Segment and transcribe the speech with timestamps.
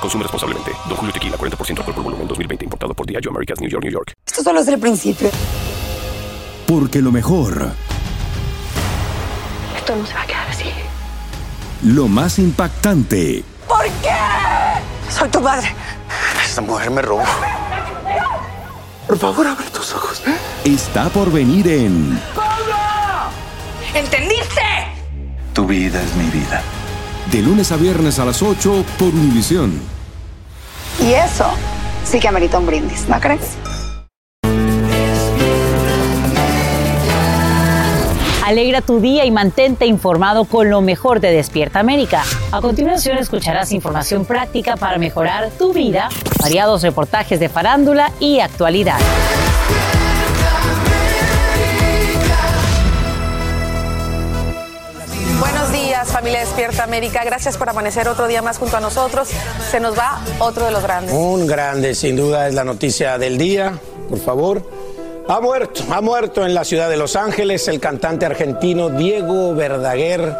[0.00, 0.72] Consume responsablemente.
[0.88, 2.64] Don Julio Tequila, 40% alcohol por volumen, 2020.
[2.64, 4.12] Importado por Diageo Americas, New York, New York.
[4.26, 5.30] Esto solo es el principio.
[6.66, 7.72] Porque lo mejor,
[9.76, 10.64] Esto no se va a quedar así.
[11.82, 14.14] lo más impactante, ¿Por qué?
[15.10, 15.74] Soy tu madre.
[16.44, 17.22] Esta mujer me robó.
[19.06, 20.22] Por favor, abre tus ojos.
[20.64, 22.20] está por venir en
[23.94, 24.60] ¿Entendiste?
[25.52, 26.62] Tu vida es mi vida.
[27.30, 29.80] De lunes a viernes a las 8 por Univisión.
[31.00, 31.46] Y eso
[32.04, 33.56] sí que amerita un brindis, ¿no crees?
[38.44, 42.24] Alegra tu día y mantente informado con lo mejor de Despierta América.
[42.50, 46.08] A continuación escucharás información práctica para mejorar tu vida,
[46.40, 48.98] variados reportajes de farándula y actualidad.
[56.00, 57.22] Días, familia Despierta América.
[57.24, 59.28] Gracias por amanecer otro día más junto a nosotros.
[59.70, 61.14] Se nos va otro de los grandes.
[61.14, 63.78] Un grande, sin duda, es la noticia del día.
[64.08, 64.62] Por favor.
[65.28, 70.34] Ha muerto, ha muerto en la ciudad de Los Ángeles el cantante argentino Diego Verdaguer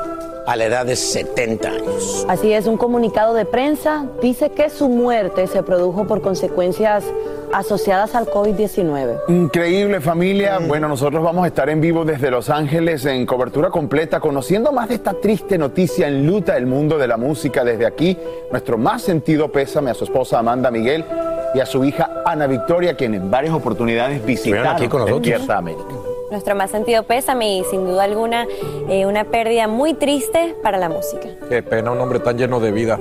[0.46, 2.27] a la edad de 70 años.
[2.28, 7.05] Así es, un comunicado de prensa dice que su muerte se produjo por consecuencias
[7.52, 9.20] asociadas al COVID-19.
[9.28, 10.58] Increíble familia.
[10.58, 14.88] Bueno, nosotros vamos a estar en vivo desde Los Ángeles en cobertura completa, conociendo más
[14.88, 17.64] de esta triste noticia en luta del mundo de la música.
[17.64, 18.16] Desde aquí,
[18.50, 21.04] nuestro más sentido pésame a su esposa Amanda Miguel
[21.54, 25.50] y a su hija Ana Victoria, quien en varias oportunidades visitaron aquí con nosotros.
[25.50, 25.99] América.
[26.30, 28.46] Nuestro más sentido pésame y sin duda alguna
[28.88, 31.28] eh, una pérdida muy triste para la música.
[31.48, 33.00] Qué pena, un hombre tan lleno de vida.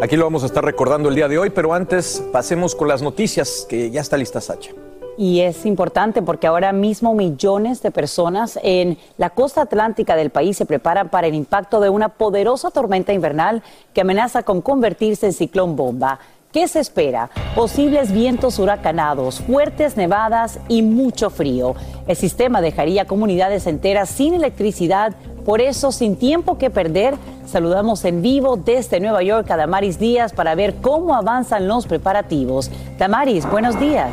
[0.00, 3.02] Aquí lo vamos a estar recordando el día de hoy, pero antes pasemos con las
[3.02, 4.70] noticias, que ya está lista Sacha.
[5.18, 10.56] Y es importante porque ahora mismo millones de personas en la costa atlántica del país
[10.56, 15.34] se preparan para el impacto de una poderosa tormenta invernal que amenaza con convertirse en
[15.34, 16.18] ciclón bomba.
[16.52, 17.30] ¿Qué se espera?
[17.54, 21.76] Posibles vientos huracanados, fuertes nevadas y mucho frío.
[22.08, 25.14] El sistema dejaría comunidades enteras sin electricidad.
[25.44, 27.14] Por eso, sin tiempo que perder,
[27.46, 32.68] saludamos en vivo desde Nueva York a Damaris Díaz para ver cómo avanzan los preparativos.
[32.98, 34.10] Damaris, buenos días.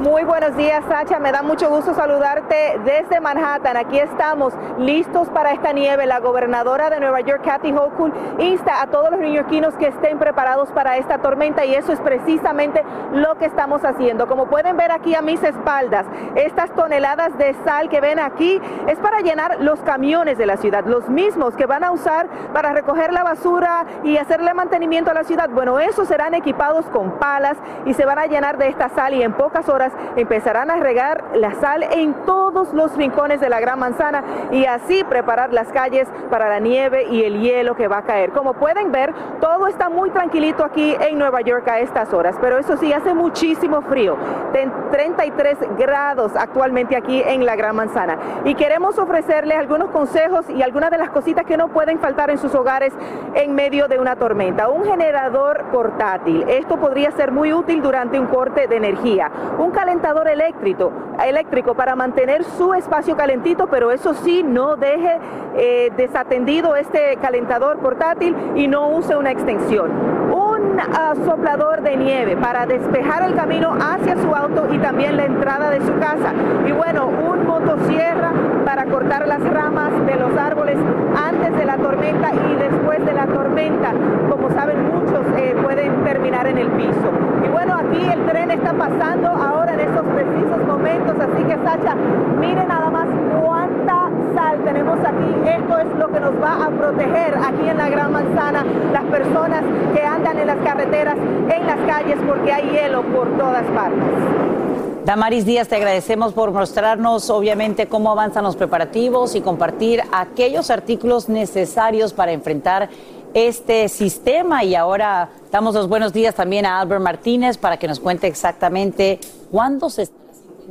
[0.00, 1.18] Muy buenos días, Sacha.
[1.18, 3.76] Me da mucho gusto saludarte desde Manhattan.
[3.76, 6.06] Aquí estamos listos para esta nieve.
[6.06, 10.70] La gobernadora de Nueva York, Kathy Hochul, insta a todos los neoyorquinos que estén preparados
[10.70, 14.26] para esta tormenta y eso es precisamente lo que estamos haciendo.
[14.26, 18.98] Como pueden ver aquí a mis espaldas, estas toneladas de sal que ven aquí es
[19.00, 23.12] para llenar los camiones de la ciudad, los mismos que van a usar para recoger
[23.12, 25.50] la basura y hacerle mantenimiento a la ciudad.
[25.50, 29.22] Bueno, esos serán equipados con palas y se van a llenar de esta sal y
[29.22, 33.78] en pocas horas empezarán a regar la sal en todos los rincones de la Gran
[33.78, 38.02] Manzana y así preparar las calles para la nieve y el hielo que va a
[38.02, 38.32] caer.
[38.32, 42.58] Como pueden ver, todo está muy tranquilito aquí en Nueva York a estas horas, pero
[42.58, 44.16] eso sí, hace muchísimo frío,
[44.52, 48.18] de 33 grados actualmente aquí en la Gran Manzana.
[48.44, 52.38] Y queremos ofrecerles algunos consejos y algunas de las cositas que no pueden faltar en
[52.38, 52.92] sus hogares
[53.34, 54.68] en medio de una tormenta.
[54.68, 59.30] Un generador portátil, esto podría ser muy útil durante un corte de energía.
[59.58, 60.92] Un calentador eléctrico,
[61.26, 65.18] eléctrico para mantener su espacio calentito, pero eso sí, no deje
[65.56, 69.90] eh, desatendido este calentador portátil y no use una extensión.
[70.30, 75.24] Un ah, soplador de nieve para despejar el camino hacia su auto y también la
[75.24, 76.34] entrada de su casa.
[76.66, 78.32] Y bueno, un motosierra
[78.70, 80.76] para cortar las ramas de los árboles
[81.16, 83.92] antes de la tormenta y después de la tormenta.
[84.30, 87.10] Como saben, muchos eh, pueden terminar en el piso.
[87.44, 91.96] Y bueno, aquí el tren está pasando ahora en estos precisos momentos, así que Sacha,
[92.38, 93.08] mire nada más
[93.42, 95.50] cuánta sal tenemos aquí.
[95.50, 99.64] Esto es lo que nos va a proteger aquí en la Gran Manzana, las personas
[99.92, 104.59] que andan en las carreteras, en las calles, porque hay hielo por todas partes.
[105.04, 111.28] Damaris Díaz, te agradecemos por mostrarnos obviamente cómo avanzan los preparativos y compartir aquellos artículos
[111.28, 112.90] necesarios para enfrentar
[113.32, 114.62] este sistema.
[114.62, 119.18] Y ahora damos los buenos días también a Albert Martínez para que nos cuente exactamente
[119.50, 120.19] cuándo se está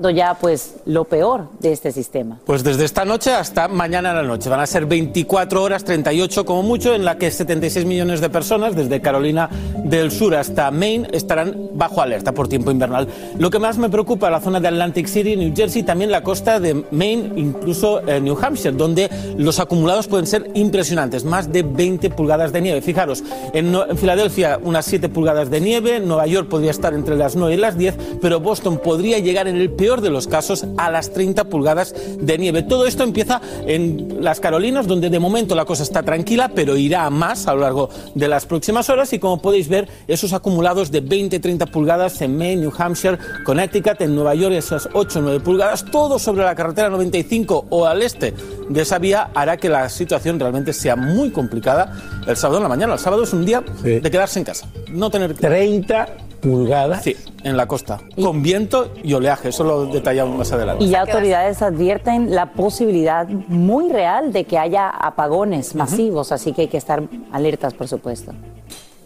[0.10, 2.40] ya pues lo peor de este sistema.
[2.46, 4.50] Pues desde esta noche hasta mañana en la noche.
[4.50, 8.76] Van a ser 24 horas, 38 como mucho, en la que 76 millones de personas,
[8.76, 9.50] desde Carolina
[9.84, 13.08] del Sur hasta Maine, estarán bajo alerta por tiempo invernal.
[13.38, 16.60] Lo que más me preocupa la zona de Atlantic City, New Jersey, también la costa
[16.60, 22.10] de Maine, incluso eh, New Hampshire, donde los acumulados pueden ser impresionantes, más de 20
[22.12, 22.82] pulgadas de nieve.
[22.82, 23.24] Fijaros,
[23.54, 27.56] en, en Filadelfia unas 7 pulgadas de nieve, Nueva York podría estar entre las 9
[27.56, 31.12] y las 10, pero Boston podría llegar en el peor de los casos a las
[31.12, 32.62] 30 pulgadas de nieve.
[32.62, 37.06] Todo esto empieza en las Carolinas, donde de momento la cosa está tranquila, pero irá
[37.06, 40.92] a más a lo largo de las próximas horas y como podéis ver, esos acumulados
[40.92, 46.20] de 20-30 pulgadas en Maine, New Hampshire, Connecticut, en Nueva York esas 8-9 pulgadas, todo
[46.20, 48.34] sobre la carretera 95 o al este
[48.70, 51.94] de esa vía hará que la situación realmente sea muy complicada
[52.28, 52.94] el sábado en la mañana.
[52.94, 57.04] El sábado es un día de quedarse en casa, no tener 30 pulgadas.
[57.04, 60.84] Sí, en la costa, con viento y oleaje, eso lo detallamos más adelante.
[60.84, 66.64] Y ya autoridades advierten la posibilidad muy real de que haya apagones masivos, así que
[66.64, 68.34] hay que estar alertas, por supuesto.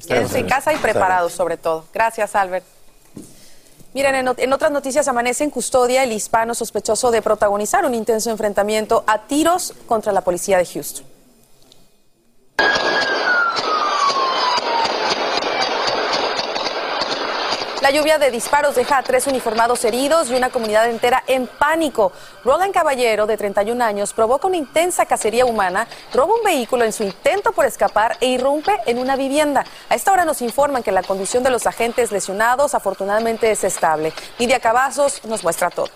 [0.07, 1.85] Quédense en casa y preparados sobre todo.
[1.93, 2.65] Gracias, Albert.
[3.93, 8.31] Miren, en, en, otras noticias amanece en custodia el hispano sospechoso de protagonizar un intenso
[8.31, 11.05] enfrentamiento a tiros contra la policía de Houston.
[17.83, 22.13] La lluvia de disparos deja a tres uniformados heridos y una comunidad entera en pánico.
[22.45, 27.03] Roland Caballero, de 31 años, provoca una intensa cacería humana, roba un vehículo en su
[27.03, 29.65] intento por escapar e irrumpe en una vivienda.
[29.89, 34.13] A esta hora nos informan que la condición de los agentes lesionados afortunadamente es estable.
[34.39, 35.89] Lidia Cavazos nos muestra todo.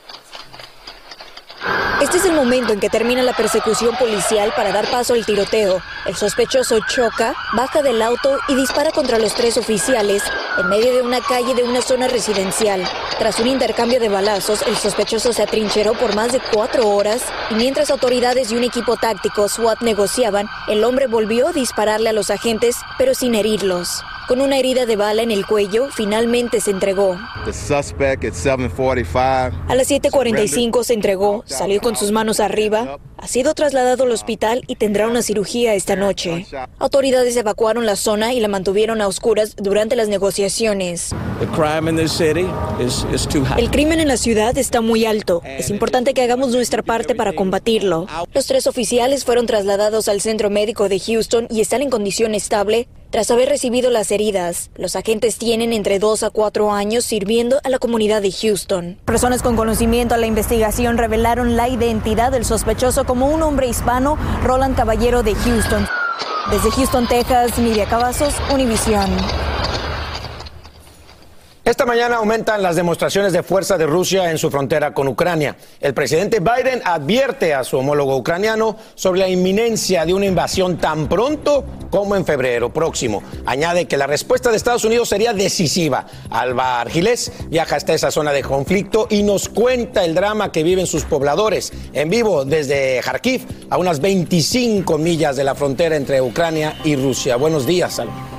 [2.01, 5.81] Este es el momento en que termina la persecución policial para dar paso al tiroteo.
[6.06, 10.21] El sospechoso choca, baja del auto y dispara contra los tres oficiales
[10.59, 12.83] en medio de una calle de una zona residencial.
[13.18, 17.56] Tras un intercambio de balazos, el sospechoso se atrincheró por más de cuatro horas y
[17.56, 22.30] mientras autoridades y un equipo táctico SWAT negociaban, el hombre volvió a dispararle a los
[22.30, 24.04] agentes, pero sin herirlos.
[24.27, 27.18] Con una herida de bala en el cuello, finalmente se entregó.
[27.45, 29.21] The suspect at 745.
[29.69, 34.64] A las 7.45 se entregó, salió con sus manos arriba, ha sido trasladado al hospital
[34.68, 36.46] y tendrá una cirugía esta noche.
[36.80, 41.14] Autoridades evacuaron la zona y la mantuvieron a oscuras durante las negociaciones.
[43.58, 45.42] El crimen en la ciudad está muy alto.
[45.46, 48.08] Es importante que hagamos nuestra parte para combatirlo.
[48.34, 52.88] Los tres oficiales fueron trasladados al centro médico de Houston y están en condición estable
[53.10, 57.69] tras haber recibido las heridas, los agentes tienen entre dos a cuatro años sirviendo a
[57.69, 59.00] la comunidad de Houston.
[59.06, 64.18] Personas con conocimiento a la investigación revelaron la identidad del sospechoso como un hombre hispano,
[64.44, 65.88] Roland Caballero de Houston.
[66.51, 69.09] Desde Houston, Texas, Nidia Cavazos, Univisión.
[71.68, 75.58] Esta mañana aumentan las demostraciones de fuerza de Rusia en su frontera con Ucrania.
[75.81, 81.10] El presidente Biden advierte a su homólogo ucraniano sobre la inminencia de una invasión tan
[81.10, 83.22] pronto como en febrero próximo.
[83.46, 86.06] Añade que la respuesta de Estados Unidos sería decisiva.
[86.30, 90.88] Alba Argilés viaja hasta esa zona de conflicto y nos cuenta el drama que viven
[90.88, 96.78] sus pobladores en vivo desde Kharkiv, a unas 25 millas de la frontera entre Ucrania
[96.86, 97.36] y Rusia.
[97.36, 98.37] Buenos días, Alba.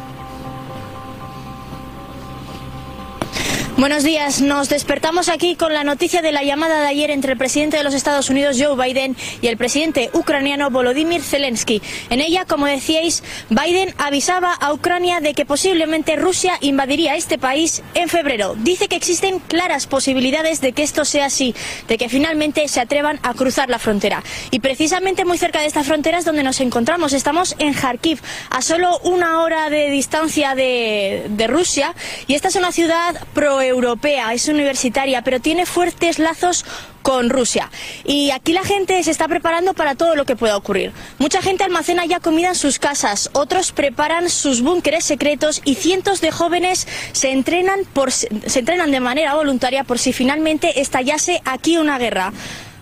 [3.79, 4.41] Buenos días.
[4.41, 7.85] Nos despertamos aquí con la noticia de la llamada de ayer entre el presidente de
[7.85, 11.81] los Estados Unidos, Joe Biden, y el presidente ucraniano, Volodymyr Zelensky.
[12.11, 17.85] En ella, como decíais, Biden avisaba a Ucrania de que posiblemente Rusia invadiría este país
[17.95, 18.57] en febrero.
[18.59, 21.55] Dice que existen claras posibilidades de que esto sea así,
[21.87, 24.25] de que finalmente se atrevan a cruzar la frontera.
[24.51, 27.13] Y precisamente muy cerca de esta frontera es donde nos encontramos.
[27.13, 28.19] Estamos en Kharkiv,
[28.51, 31.95] a solo una hora de distancia de, de Rusia,
[32.27, 36.65] y esta es una ciudad pro europea, es universitaria, pero tiene fuertes lazos
[37.03, 37.71] con Rusia.
[38.05, 40.93] Y aquí la gente se está preparando para todo lo que pueda ocurrir.
[41.19, 46.21] Mucha gente almacena ya comida en sus casas, otros preparan sus búnkeres secretos y cientos
[46.21, 51.79] de jóvenes se entrenan, por, se entrenan de manera voluntaria por si finalmente estallase aquí
[51.79, 52.33] una guerra.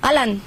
[0.02, 0.40] Alan.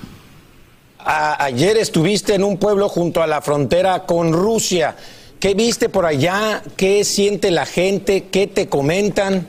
[1.05, 4.96] Ayer estuviste en un pueblo junto a la frontera con Rusia.
[5.39, 6.62] ¿Qué viste por allá?
[6.75, 8.25] ¿Qué siente la gente?
[8.25, 9.48] ¿Qué te comentan?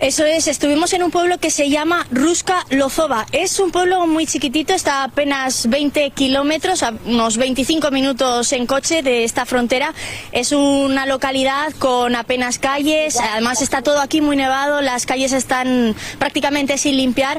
[0.00, 3.26] Eso es, estuvimos en un pueblo que se llama Ruska Lozova.
[3.32, 8.64] Es un pueblo muy chiquitito, está a apenas 20 kilómetros, a unos 25 minutos en
[8.66, 9.92] coche de esta frontera.
[10.32, 15.94] Es una localidad con apenas calles, además está todo aquí muy nevado, las calles están
[16.18, 17.38] prácticamente sin limpiar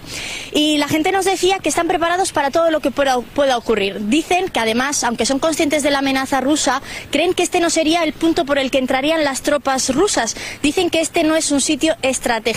[0.51, 4.07] y la gente nos decía que están preparados para todo lo que pueda, pueda ocurrir.
[4.09, 8.03] Dicen que además, aunque son conscientes de la amenaza rusa, creen que este no sería
[8.03, 10.35] el punto por el que entrarían las tropas rusas.
[10.61, 12.50] Dicen que este no es un sitio estratégico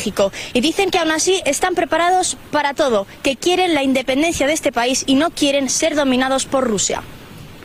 [0.52, 4.72] y dicen que aún así están preparados para todo, que quieren la independencia de este
[4.72, 7.02] país y no quieren ser dominados por Rusia.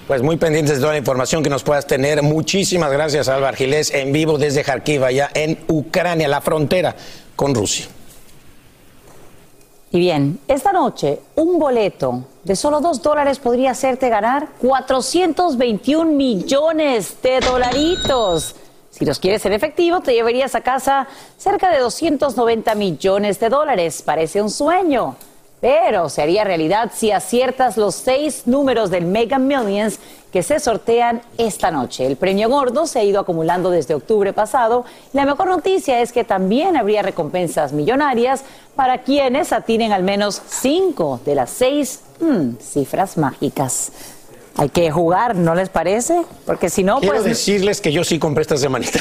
[0.07, 2.23] Pues muy pendientes de toda la información que nos puedas tener.
[2.23, 6.95] Muchísimas gracias, Álvaro Gilés, en vivo desde Kharkiv, allá en Ucrania, la frontera
[7.35, 7.85] con Rusia.
[9.91, 17.17] Y bien, esta noche un boleto de solo dos dólares podría hacerte ganar 421 millones
[17.21, 18.55] de dolaritos.
[18.99, 24.01] Si los quieres en efectivo, te llevarías a casa cerca de 290 millones de dólares.
[24.01, 25.15] Parece un sueño,
[25.61, 29.99] pero se haría realidad si aciertas los seis números del Mega Millions
[30.33, 32.05] que se sortean esta noche.
[32.05, 36.25] El premio gordo se ha ido acumulando desde octubre pasado la mejor noticia es que
[36.25, 38.43] también habría recompensas millonarias
[38.75, 43.93] para quienes atinen al menos cinco de las seis mm, cifras mágicas.
[44.59, 46.21] Hay que jugar, ¿no les parece?
[46.45, 47.23] Porque si no, Quiero pues...
[47.25, 48.99] decirles que yo sí compré esta semanita.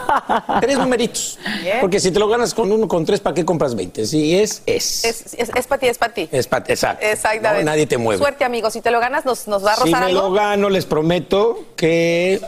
[0.60, 1.38] tres numeritos.
[1.80, 4.06] Porque si te lo ganas con uno, con tres, ¿para qué compras 20?
[4.06, 5.04] Si es, es.
[5.04, 6.28] Es, es, es para ti, es para ti.
[6.32, 7.06] Es pa- exacto.
[7.06, 7.64] Exactamente.
[7.64, 8.18] No, nadie te mueve.
[8.18, 8.72] Suerte, amigos.
[8.72, 10.20] Si te lo ganas, nos, nos va a Si rozar me algo.
[10.22, 12.40] lo gano, les prometo que,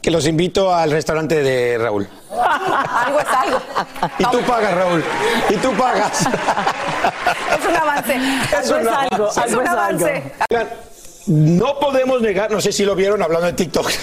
[0.00, 2.08] que los invito al restaurante de Raúl.
[2.30, 3.58] algo es algo.
[4.20, 5.04] Y tú pagas, Raúl.
[5.50, 6.20] Y tú pagas.
[7.58, 8.16] Es un avance.
[8.62, 9.40] Es un avance.
[9.46, 10.22] Es un avance.
[11.26, 13.90] No podemos negar, no sé si lo vieron hablando de TikTok.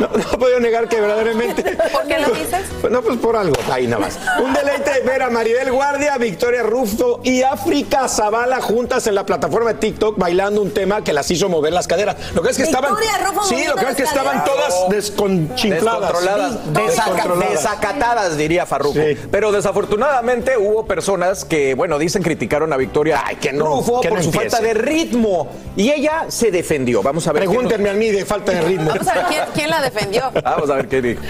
[0.00, 1.62] No, no podemos negar que verdaderamente.
[1.92, 2.60] ¿Por qué lo dices?
[2.90, 4.18] No, pues por algo, ahí nada más.
[4.42, 9.72] Un deleite ver a Maribel Guardia, Victoria Rufo y África Zavala juntas en la plataforma
[9.72, 12.16] de TikTok bailando un tema que las hizo mover las caderas.
[12.34, 12.94] Lo que es que estaban.
[12.96, 16.00] Victoria Rufo Sí, lo que es que estaban todas desconchinfladas.
[16.12, 16.66] Descontroladas.
[16.72, 17.50] Desaca- Descontroladas.
[17.52, 19.00] desacatadas, diría Farruko.
[19.30, 23.22] Pero desafortunadamente hubo personas que, bueno, dicen criticaron a Victoria
[23.54, 24.50] no, Rufo que por no su empiece.
[24.50, 25.48] falta de ritmo.
[25.76, 27.02] Y ella se defendió.
[27.02, 27.44] Vamos a ver.
[27.44, 28.88] nos- Pregúntenme a mí de falta de ritmo.
[28.90, 30.30] Vamos a ver quién, quién la defendió.
[30.44, 31.20] Vamos a ver qué dijo.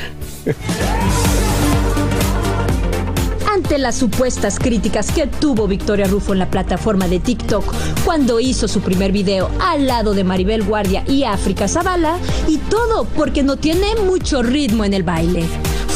[3.52, 7.64] Ante las supuestas críticas que tuvo Victoria Rufo en la plataforma de TikTok
[8.04, 13.04] cuando hizo su primer video al lado de Maribel Guardia y África Zavala, y todo
[13.16, 15.44] porque no tiene mucho ritmo en el baile.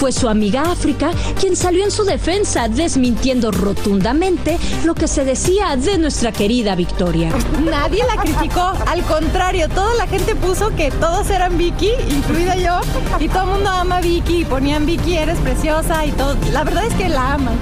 [0.00, 5.76] Fue su amiga África quien salió en su defensa desmintiendo rotundamente lo que se decía
[5.76, 7.28] de nuestra querida Victoria.
[7.62, 12.80] Nadie la criticó, al contrario, toda la gente puso que todos eran Vicky, incluida yo,
[13.18, 16.34] y todo el mundo ama Vicky, y ponían Vicky, eres preciosa y todo.
[16.50, 17.58] La verdad es que la aman,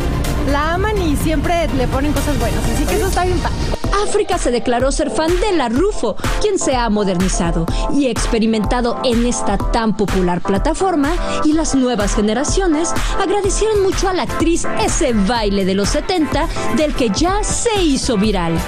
[0.52, 3.77] la aman y siempre le ponen cosas buenas, así que eso está bien padre.
[4.04, 9.26] África se declaró ser fan de la Rufo, quien se ha modernizado y experimentado en
[9.26, 11.12] esta tan popular plataforma
[11.44, 16.94] y las nuevas generaciones agradecieron mucho a la actriz ese baile de los 70 del
[16.94, 18.58] que ya se hizo viral.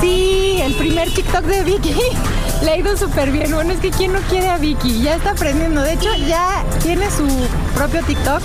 [0.00, 1.94] Sí, el primer TikTok de Vicky
[2.62, 3.52] le ha ido súper bien.
[3.52, 5.02] Bueno, es que ¿quién no quiere a Vicky?
[5.02, 5.82] Ya está aprendiendo.
[5.82, 7.26] De hecho, ya tiene su
[7.74, 8.42] propio TikTok.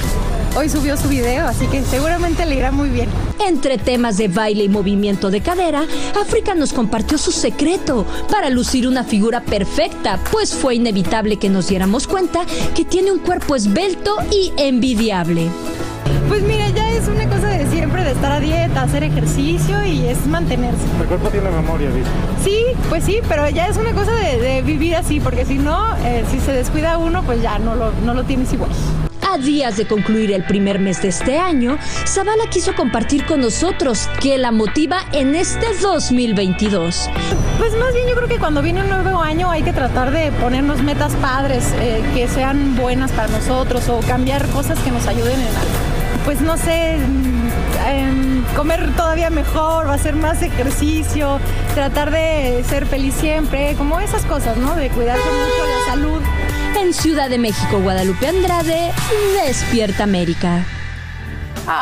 [0.57, 3.09] Hoy subió su video, así que seguramente le irá muy bien.
[3.45, 5.83] Entre temas de baile y movimiento de cadera,
[6.19, 11.67] África nos compartió su secreto para lucir una figura perfecta, pues fue inevitable que nos
[11.67, 15.49] diéramos cuenta que tiene un cuerpo esbelto y envidiable.
[16.29, 20.05] Pues mira, ya es una cosa de siempre, de estar a dieta, hacer ejercicio y
[20.05, 20.83] es mantenerse.
[21.01, 22.07] El cuerpo tiene memoria, Vicky.
[22.45, 25.97] Sí, pues sí, pero ya es una cosa de, de vivir así, porque si no,
[26.05, 28.71] eh, si se descuida uno, pues ya no lo, no lo tienes igual.
[29.27, 34.07] A días de concluir el primer mes de este año, Zavala quiso compartir con nosotros
[34.21, 37.09] qué la motiva en este 2022.
[37.57, 40.31] Pues más bien yo creo que cuando viene un nuevo año hay que tratar de
[40.31, 45.41] ponernos metas padres, eh, que sean buenas para nosotros o cambiar cosas que nos ayuden
[45.41, 45.47] en.
[46.23, 51.39] Pues no sé, mm, em, comer todavía mejor, hacer más ejercicio,
[51.73, 54.75] tratar de ser feliz siempre, como esas cosas, ¿no?
[54.75, 56.21] De cuidarse mucho la salud.
[56.77, 58.91] En Ciudad de México, Guadalupe Andrade,
[59.45, 60.65] Despierta América.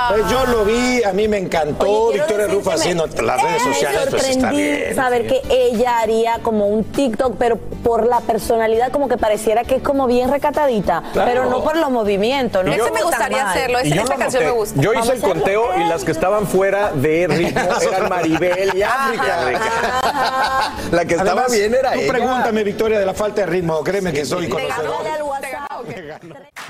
[0.09, 1.85] Pues yo lo vi, a mí me encantó.
[2.07, 4.95] Oye, Victoria Rufo me- haciendo las redes me sociales, pues está sorprendí bien.
[4.95, 9.75] saber que ella haría como un TikTok, pero por la personalidad como que pareciera que
[9.75, 11.29] es como bien recatadita, Claro.
[11.29, 12.63] pero no por los movimientos.
[12.63, 14.79] No Ese me gustaría hacerlo, esa canción me gusta.
[14.81, 19.37] Yo hice el conteo y las que estaban fuera de ritmo eran Maribel y África.
[20.91, 22.11] La que estaba Además, bien era tú ella.
[22.11, 23.83] pregúntame, Victoria, de la falta de ritmo.
[23.83, 24.93] Créeme que soy conocedor.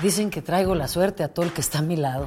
[0.00, 2.26] Dicen que traigo la suerte a todo el que está a mi lado.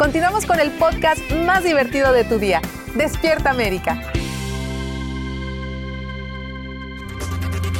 [0.00, 2.62] Continuamos con el podcast más divertido de tu día.
[2.94, 4.00] Despierta América.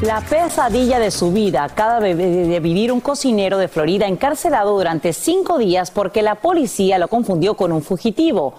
[0.02, 5.56] La pesadilla de su vida acaba de vivir un cocinero de Florida encarcelado durante cinco
[5.56, 8.52] días porque la policía lo confundió con un fugitivo.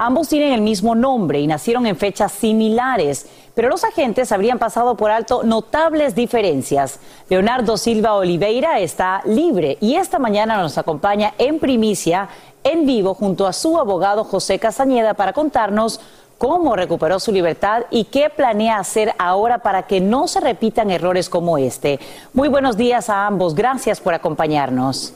[0.00, 4.96] Ambos tienen el mismo nombre y nacieron en fechas similares, pero los agentes habrían pasado
[4.96, 7.00] por alto notables diferencias.
[7.28, 12.28] Leonardo Silva Oliveira está libre y esta mañana nos acompaña en primicia,
[12.64, 16.00] en vivo, junto a su abogado José Casañeda para contarnos
[16.38, 21.28] cómo recuperó su libertad y qué planea hacer ahora para que no se repitan errores
[21.28, 21.98] como este.
[22.32, 23.54] Muy buenos días a ambos.
[23.54, 25.12] Gracias por acompañarnos.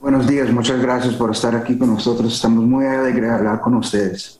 [0.00, 2.32] Buenos días, muchas gracias por estar aquí con nosotros.
[2.32, 4.38] Estamos muy alegres de hablar con ustedes.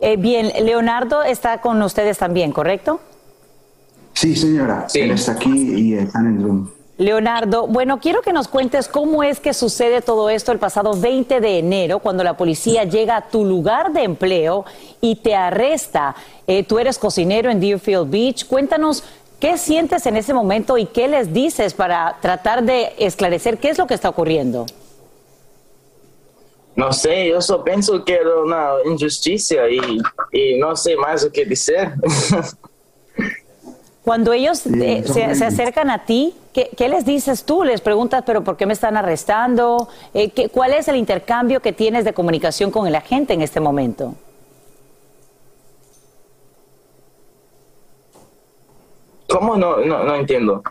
[0.00, 3.00] Eh, bien, Leonardo está con ustedes también, ¿correcto?
[4.12, 6.68] Sí, señora, él está aquí y está en el Zoom.
[6.98, 11.40] Leonardo, bueno, quiero que nos cuentes cómo es que sucede todo esto el pasado 20
[11.40, 14.64] de enero, cuando la policía llega a tu lugar de empleo
[15.00, 16.16] y te arresta.
[16.48, 18.46] Eh, tú eres cocinero en Deerfield Beach.
[18.48, 19.04] Cuéntanos
[19.38, 23.78] qué sientes en ese momento y qué les dices para tratar de esclarecer qué es
[23.78, 24.66] lo que está ocurriendo.
[26.74, 29.80] Não sei, eu só penso que era uma injustiça e,
[30.32, 31.92] e não sei mais o que dizer.
[34.08, 37.62] Cuando ellos eh, se, se acercan a ti, ¿qué, qué les dices tú?
[37.62, 39.86] ¿Les preguntas, pero por qué me están arrestando?
[40.14, 43.60] Eh, ¿qué- ¿Cuál es el intercambio que tienes de comunicación con el agente en este
[43.60, 44.14] momento?
[49.28, 50.62] Como não, não, não entendo?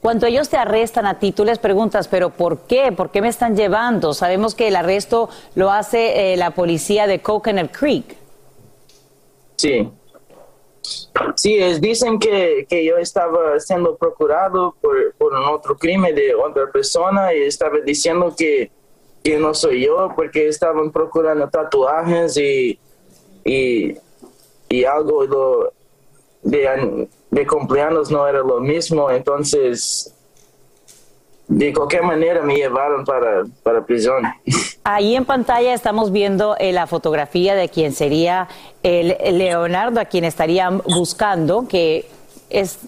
[0.00, 2.90] Cuando ellos te arrestan a ti, tú les preguntas, pero ¿por qué?
[2.90, 4.14] ¿Por qué me están llevando?
[4.14, 8.16] Sabemos que el arresto lo hace eh, la policía de Coconut Creek.
[9.56, 9.92] Sim.
[11.36, 16.34] Sim, eles dizem que, que eu estava sendo procurado por, por um outro crime de
[16.34, 18.70] outra pessoa e estava dizendo que,
[19.22, 22.78] que não sou eu porque estavam procurando tatuagens e,
[23.44, 23.96] e,
[24.70, 25.26] e algo
[26.44, 26.64] de,
[27.32, 29.40] de cumpleaños não era o mesmo, então
[31.48, 34.20] de qualquer maneira me levaram para, para prisão.
[34.88, 38.46] Ahí en pantalla estamos viendo eh, la fotografía de quien sería
[38.84, 42.08] el Leonardo, a quien estarían buscando, que
[42.50, 42.78] es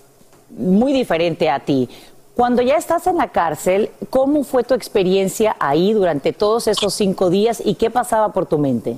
[0.48, 1.90] muy diferente a ti.
[2.36, 7.30] Cuando ya estás en la cárcel, ¿cómo fue tu experiencia ahí durante todos esos cinco
[7.30, 8.96] días y qué pasaba por tu mente?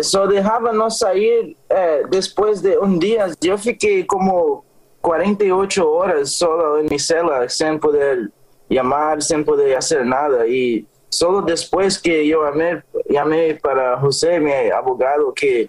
[0.00, 3.26] Só deixava nós sair é, depois de um dia.
[3.44, 4.64] Eu fiquei como
[5.02, 8.32] 48 horas só em minha cela, sem poder
[8.72, 10.46] chamar, sem poder fazer nada.
[10.46, 15.68] E só depois que eu chamei, chamei para José, meu abogado, que,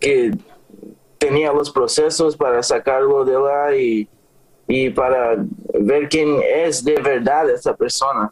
[0.00, 0.30] que
[1.18, 4.08] tinha os processos para sacá-lo de lá e,
[4.68, 5.44] e para
[5.80, 8.30] ver quem é de verdade essa pessoa.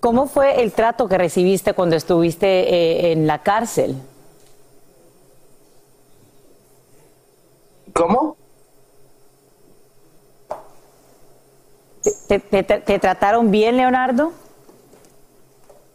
[0.00, 3.94] ¿Cómo fue el trato que recibiste cuando estuviste eh, en la cárcel?
[7.92, 8.36] ¿Cómo?
[12.02, 14.32] ¿Te, te- te- te trataron bien, Leonardo?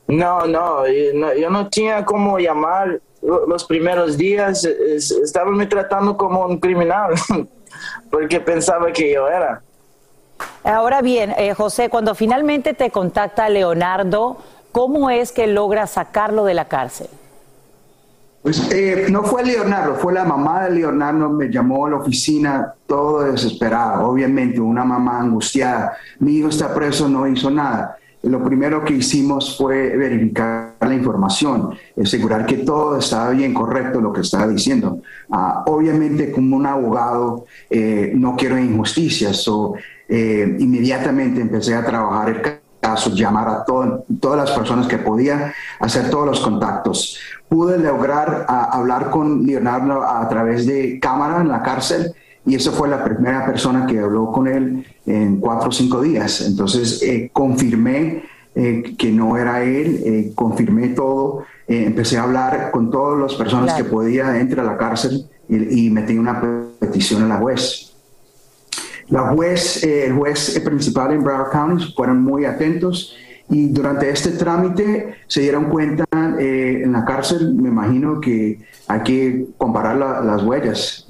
[0.08, 4.64] No, no, yo no, yo no tenía cómo llamar lo- los primeros días.
[4.64, 7.14] es- Estaban me tratando como un criminal
[8.12, 9.62] porque pensaba que yo era.
[10.64, 14.38] Ahora bien, eh, José, cuando finalmente te contacta Leonardo,
[14.72, 17.08] ¿cómo es que logra sacarlo de la cárcel?
[18.48, 22.76] Pues eh, no fue Leonardo, fue la mamá de Leonardo, me llamó a la oficina
[22.86, 25.98] todo desesperado, obviamente una mamá angustiada.
[26.20, 27.98] Mi hijo está preso, no hizo nada.
[28.24, 34.14] Lo primero que hicimos fue verificar la información, asegurar que todo estaba bien correcto lo
[34.14, 35.02] que estaba diciendo.
[35.30, 39.74] Ah, obviamente como un abogado eh, no quiero injusticias, so,
[40.08, 42.42] eh, inmediatamente empecé a trabajar el
[42.82, 47.20] a su, llamar a todas las personas que podía, hacer todos los contactos.
[47.50, 52.14] Pude lograr hablar con Leonardo a través de cámara en la cárcel
[52.46, 56.42] y esa fue la primera persona que habló con él en cuatro o cinco días.
[56.42, 58.24] Entonces eh, confirmé
[58.56, 63.74] eh, que no era él, eh, confirmé todo, empecé a hablar con todas las personas
[63.74, 66.42] que podía dentro de la cárcel y, y metí una
[66.80, 67.94] petición a la juez.
[69.10, 73.16] La juez, el juez principal en Broward County fueron muy atentos
[73.50, 79.46] y durante este trámite se dieron cuenta en la cárcel, me imagino que hay que
[79.58, 81.08] comparar las huellas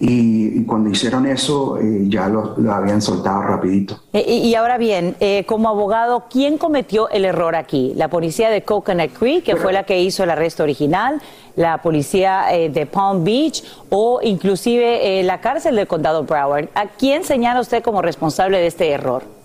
[0.00, 4.00] y, cuando hicieron eso eh, ya lo, habían soltado rapidito.
[4.12, 7.92] Eh, y, ahora bien, eh, como abogado, ¿quién cometió el error aquí?
[7.96, 11.20] ¿La policía de Coconut Creek, que fue la que hizo el arresto original?
[11.56, 13.62] ¿La policía de Palm Beach?
[13.90, 16.68] ¿O inclusive la cárcel del condado Broward?
[16.74, 19.41] ¿A quién señala usted como responsable de este error?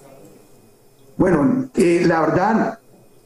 [1.18, 2.80] Bueno, la verdad,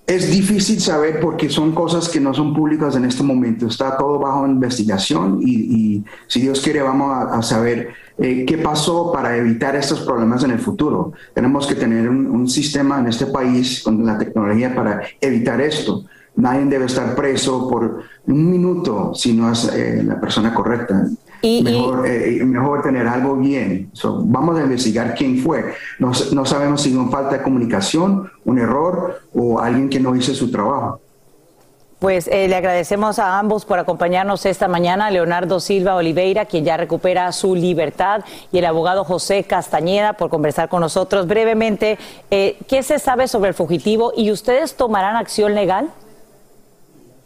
[0.08, 3.68] es difícil saber porque son cosas que no son públicas en este momento.
[3.68, 9.38] Está todo bajo investigación y, si Dios quiere vamos a, saber eh, qué pasó para
[9.38, 11.14] evitar estos problemas en el futuro.
[11.34, 16.04] Tenemos que tener un, sistema en este país con la tecnología para evitar esto.
[16.36, 21.08] Nadie debe estar preso por un minuto si no es eh, la persona correcta.
[21.42, 23.92] Y, mejor, eh, mejor tener algo bien.
[24.04, 25.74] vamos a investigar quién fue.
[26.00, 30.34] No, no sabemos si fue falta de comunicación, un error o alguien que no hizo
[30.34, 31.00] su trabajo.
[32.02, 36.76] Pues eh, le agradecemos a ambos por acompañarnos esta mañana, Leonardo Silva Oliveira, quien ya
[36.76, 42.00] recupera su libertad, y el abogado José Castañeda por conversar con nosotros brevemente.
[42.32, 45.92] Eh, ¿Qué se sabe sobre el fugitivo y ustedes tomarán acción legal?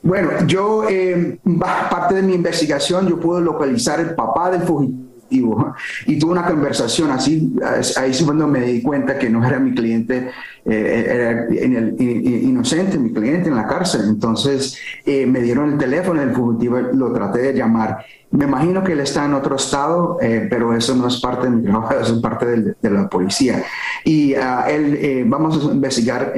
[0.06, 5.74] Bueno, yo, eh, parte de mi investigación, yo pude localizar el papá del fugitivo
[6.06, 7.56] y tuve una conversación así,
[7.98, 10.30] ahí es cuando me di cuenta que no era mi cliente,
[10.64, 14.04] eh, era inocente, mi cliente en la cárcel.
[14.08, 18.06] Entonces eh, me dieron el teléfono del fugitivo, lo traté de llamar.
[18.30, 21.56] Me imagino que él está en otro estado, eh, pero eso no es parte de
[21.56, 23.64] mi trabajo, eso es parte de, la policía.
[24.04, 26.32] Y ah, él, vamos a investigar,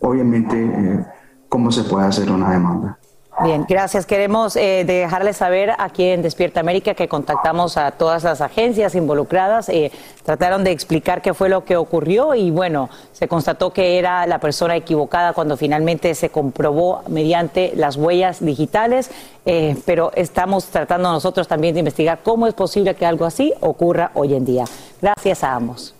[0.00, 1.06] obviamente
[1.48, 2.98] cómo se puede hacer una demanda.
[3.40, 4.04] Bien, gracias.
[4.04, 9.68] Queremos eh, dejarles saber aquí en Despierta América que contactamos a todas las agencias involucradas,
[9.68, 9.92] eh,
[10.24, 14.40] trataron de explicar qué fue lo que ocurrió y bueno, se constató que era la
[14.40, 19.08] persona equivocada cuando finalmente se comprobó mediante las huellas digitales,
[19.46, 24.10] eh, pero estamos tratando nosotros también de investigar cómo es posible que algo así ocurra
[24.14, 24.64] hoy en día.
[25.00, 25.97] Gracias a ambos.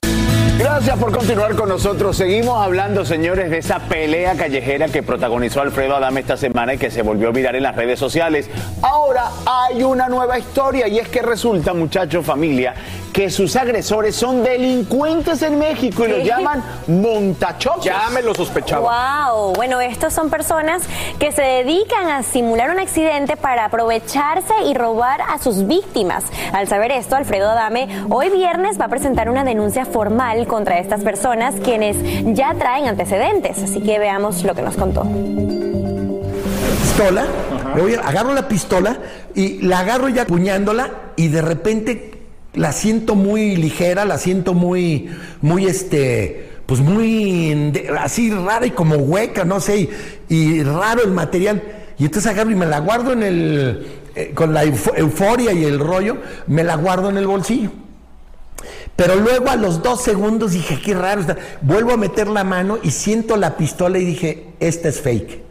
[0.59, 2.17] Gracias por continuar con nosotros.
[2.17, 6.91] Seguimos hablando, señores, de esa pelea callejera que protagonizó Alfredo Adame esta semana y que
[6.91, 8.51] se volvió a mirar en las redes sociales.
[8.83, 12.75] Ahora hay una nueva historia y es que resulta, muchachos, familia,
[13.13, 17.85] que sus agresores son delincuentes en México y los llaman montachoques.
[17.85, 19.31] Ya me lo sospechaba.
[19.31, 20.83] Wow, bueno, estos son personas
[21.19, 26.25] que se dedican a simular un accidente para aprovecharse y robar a sus víctimas.
[26.53, 31.03] Al saber esto, Alfredo Adame hoy viernes va a presentar una denuncia formal contra estas
[31.03, 31.97] personas quienes
[32.35, 33.63] ya traen antecedentes.
[33.63, 35.07] Así que veamos lo que nos contó.
[36.83, 37.27] Pistola,
[38.05, 38.97] agarro la pistola
[39.35, 42.18] y la agarro ya puñándola y de repente
[42.59, 45.09] la siento muy ligera, la siento muy,
[45.41, 49.89] muy este, pues muy así rara y como hueca, no sé,
[50.29, 51.63] y, raro el material.
[51.99, 55.79] Y entonces agarro y me la guardo en el, eh, con la euforia y el
[55.79, 56.19] rollo,
[56.49, 57.71] me la guardo en el bolsillo.
[58.97, 61.37] Pero luego a los dos segundos dije, qué raro está.
[61.63, 65.43] Vuelvo a meter la mano y siento la pistola y dije, esta es fake.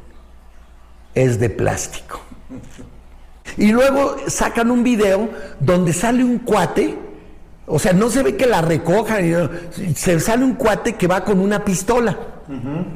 [1.15, 2.26] Es de plástico.
[3.57, 6.97] Y luego sacan un video donde sale un cuate,
[7.65, 9.49] o sea, no se ve que la recojan,
[9.95, 12.17] se sale un cuate que va con una pistola,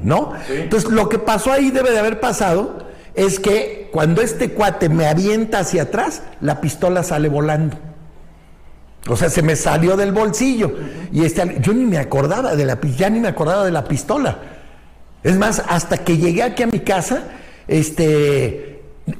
[0.03, 0.33] ¿no?
[0.49, 5.07] Entonces, lo que pasó ahí debe de haber pasado es que cuando este cuate me
[5.07, 7.77] avienta hacia atrás, la pistola sale volando.
[9.09, 10.73] O sea, se me salió del bolsillo.
[11.11, 14.37] Y este, yo ni me acordaba de la ya ni me acordaba de la pistola.
[15.23, 17.23] Es más, hasta que llegué aquí a mi casa,
[17.67, 18.70] este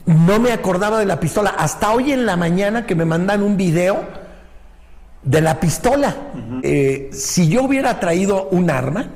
[0.06, 1.51] no me acordaba de la pistola.
[1.58, 4.06] Hasta hoy en la mañana que me mandan un video
[5.23, 6.15] de la pistola.
[6.63, 9.08] Eh, si yo hubiera traído un arma,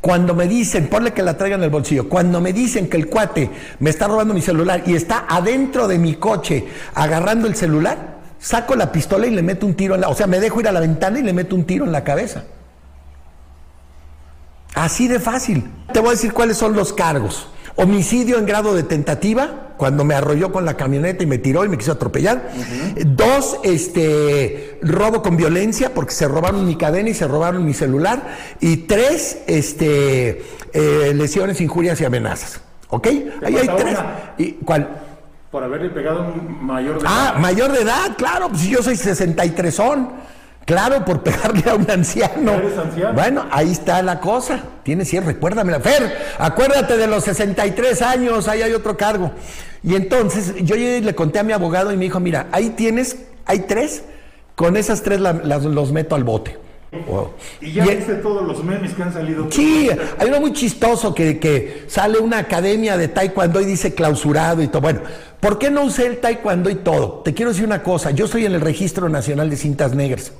[0.00, 3.08] cuando me dicen, ponle que la traigan en el bolsillo, cuando me dicen que el
[3.08, 8.18] cuate me está robando mi celular y está adentro de mi coche agarrando el celular,
[8.38, 10.10] saco la pistola y le meto un tiro en la...
[10.10, 12.04] O sea, me dejo ir a la ventana y le meto un tiro en la
[12.04, 12.44] cabeza.
[14.74, 15.70] Así de fácil.
[15.92, 17.48] Te voy a decir cuáles son los cargos.
[17.76, 21.68] Homicidio en grado de tentativa, cuando me arrolló con la camioneta y me tiró y
[21.68, 22.50] me quiso atropellar.
[23.04, 28.22] Dos, este, robo con violencia, porque se robaron mi cadena y se robaron mi celular.
[28.60, 32.60] Y tres, este, eh, lesiones, injurias y amenazas.
[32.90, 33.06] ¿Ok?
[33.44, 33.98] Ahí hay tres.
[33.98, 34.34] una.
[34.38, 34.88] ¿Y cuál?
[35.50, 37.40] Por haberle pegado un mayor de Ah, edad.
[37.40, 39.80] mayor de edad, claro, pues yo soy 63
[40.66, 42.52] Claro, por pegarle a un anciano.
[42.54, 43.12] ¿Eres anciano?
[43.14, 44.60] Bueno, ahí está la cosa.
[44.82, 45.80] Tienes cierre, recuérdamela.
[45.80, 49.32] Fer, acuérdate de los 63 años, ahí hay otro cargo.
[49.82, 53.60] Y entonces yo le conté a mi abogado y me dijo, mira, ahí tienes, hay
[53.60, 54.02] tres,
[54.54, 56.56] con esas tres la- las- los meto al bote.
[57.08, 57.30] Wow.
[57.60, 59.48] Y ya Y- viste todos los memes que han salido.
[59.50, 64.62] Sí, hay uno muy chistoso que, que sale una academia de taekwondo y dice clausurado
[64.62, 64.80] y todo.
[64.80, 65.00] Bueno,
[65.40, 67.20] ¿por qué no usé el taekwondo y todo?
[67.24, 70.32] Te quiero decir una cosa, yo soy en el Registro Nacional de Cintas Negras.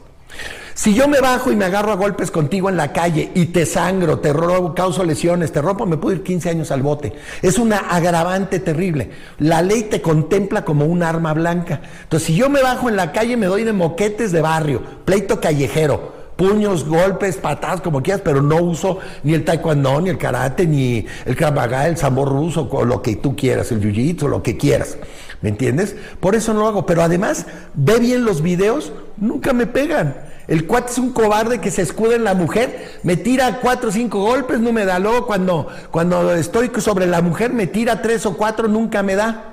[0.74, 3.64] Si yo me bajo y me agarro a golpes contigo en la calle y te
[3.64, 7.12] sangro, te robo, causo lesiones, te rompo, me puedo ir 15 años al bote.
[7.42, 9.10] Es una agravante terrible.
[9.38, 11.80] La ley te contempla como un arma blanca.
[12.02, 15.40] Entonces, si yo me bajo en la calle, me doy de moquetes de barrio, pleito
[15.40, 20.66] callejero, puños, golpes, patadas, como quieras, pero no uso ni el taekwondo, ni el karate,
[20.66, 24.42] ni el krav maga, el sambo ruso, o lo que tú quieras, el jiu-jitsu, lo
[24.42, 24.98] que quieras.
[25.40, 25.94] ¿Me entiendes?
[26.18, 26.86] Por eso no lo hago.
[26.86, 30.33] Pero además, ve bien los videos, nunca me pegan.
[30.46, 33.92] El cuate es un cobarde que se escuda en la mujer, me tira cuatro o
[33.92, 34.98] cinco golpes, no me da.
[34.98, 39.50] Luego cuando, cuando estoy sobre la mujer, me tira tres o cuatro, nunca me da.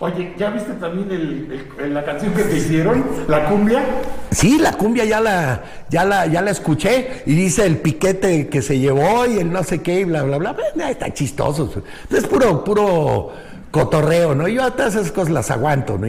[0.00, 3.04] Oye, ¿ya viste también el- el- la canción que te hicieron?
[3.26, 3.82] ¿La cumbia?
[4.30, 8.62] Sí, la cumbia ya la, ya la, ya la escuché y dice el piquete que
[8.62, 10.52] se llevó y el no sé qué y bla, bla, bla.
[10.52, 11.82] Bueno, está chistoso.
[12.10, 13.32] Es puro, puro
[13.72, 14.46] cotorreo, ¿no?
[14.46, 16.06] Yo a todas esas cosas las aguanto, ¿no?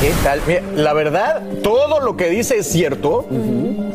[0.00, 0.40] ¿Qué tal?
[0.46, 3.26] Mira, la verdad, todo lo que dice es cierto.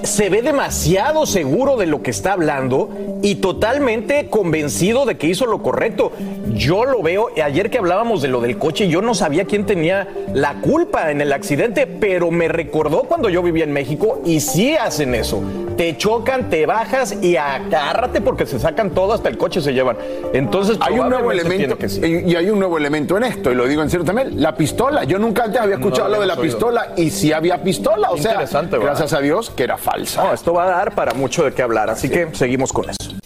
[0.09, 2.89] Se ve demasiado seguro de lo que está hablando
[3.21, 6.11] y totalmente convencido de que hizo lo correcto.
[6.55, 10.07] Yo lo veo, ayer que hablábamos de lo del coche, yo no sabía quién tenía
[10.33, 14.75] la culpa en el accidente, pero me recordó cuando yo vivía en México y sí
[14.75, 15.43] hacen eso.
[15.77, 19.95] Te chocan, te bajas y agárrate porque se sacan todo, hasta el coche se llevan.
[20.33, 22.01] Entonces, Hay un nuevo elemento que sí.
[22.25, 25.03] y, hay un nuevo elemento en esto y lo digo en serio también la pistola
[25.03, 26.43] yo nunca antes había escuchado No lo de la oído.
[26.43, 29.77] pistola y sí había pistola o sea gracias a Dios que era
[30.15, 33.18] No, esto va a dar para mucho de qué hablar, así que seguimos con eso.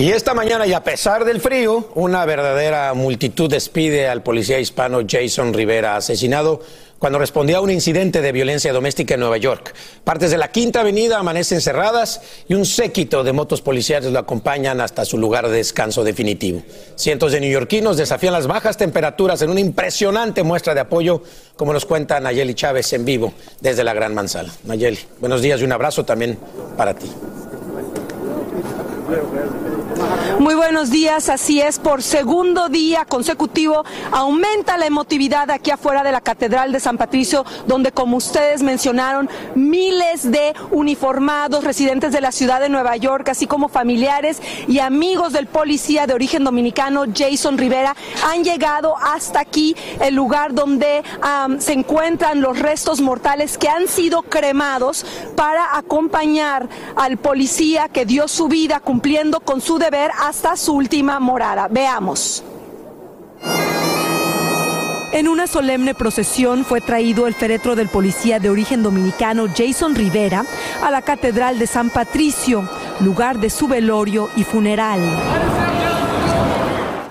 [0.00, 5.00] Y esta mañana, y a pesar del frío, una verdadera multitud despide al policía hispano
[5.06, 6.62] Jason Rivera, asesinado
[6.98, 9.74] cuando respondía a un incidente de violencia doméstica en Nueva York.
[10.02, 14.80] Partes de la Quinta Avenida amanecen cerradas y un séquito de motos policiales lo acompañan
[14.80, 16.62] hasta su lugar de descanso definitivo.
[16.96, 21.22] Cientos de neoyorquinos desafían las bajas temperaturas en una impresionante muestra de apoyo,
[21.56, 24.50] como nos cuenta Nayeli Chávez en vivo desde la Gran Manzana.
[24.64, 26.38] Nayeli, buenos días y un abrazo también
[26.74, 27.10] para ti.
[30.40, 36.12] Muy buenos días, así es, por segundo día consecutivo aumenta la emotividad aquí afuera de
[36.12, 42.32] la Catedral de San Patricio, donde como ustedes mencionaron, miles de uniformados residentes de la
[42.32, 47.58] ciudad de Nueva York, así como familiares y amigos del policía de origen dominicano Jason
[47.58, 51.02] Rivera, han llegado hasta aquí, el lugar donde
[51.58, 55.04] se encuentran los restos mortales que han sido cremados
[55.36, 61.18] para acompañar al policía que dio su vida cumpliendo con su deber hasta su última
[61.18, 61.66] morada.
[61.68, 62.44] Veamos.
[65.12, 70.44] En una solemne procesión fue traído el féretro del policía de origen dominicano Jason Rivera
[70.84, 72.68] a la Catedral de San Patricio,
[73.00, 75.00] lugar de su velorio y funeral.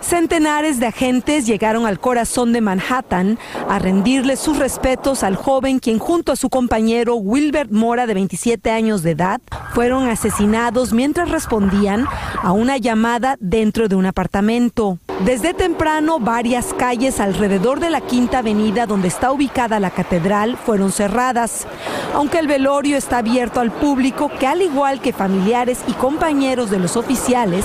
[0.10, 3.38] Centenares de agentes llegaron al corazón de Manhattan
[3.70, 8.72] a rendirle sus respetos al joven quien junto a su compañero Wilbert Mora de 27
[8.72, 9.40] años de edad
[9.76, 12.08] fueron asesinados mientras respondían
[12.42, 14.98] a una llamada dentro de un apartamento.
[15.26, 20.92] Desde temprano varias calles alrededor de la Quinta Avenida donde está ubicada la catedral fueron
[20.92, 21.68] cerradas,
[22.16, 26.80] aunque el velorio está abierto al público que al igual que familiares y compañeros de
[26.80, 27.64] los oficiales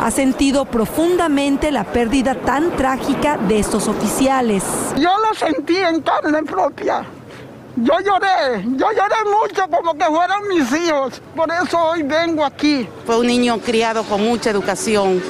[0.00, 4.64] ha sentido profundamente la pérdida tan trágica de estos oficiales.
[4.96, 7.04] Yo lo sentí en carne propia.
[7.76, 11.22] Yo lloré, yo lloré mucho como que fueran mis hijos.
[11.34, 12.86] Por eso hoy vengo aquí.
[13.06, 15.22] Fue un niño criado con mucha educación,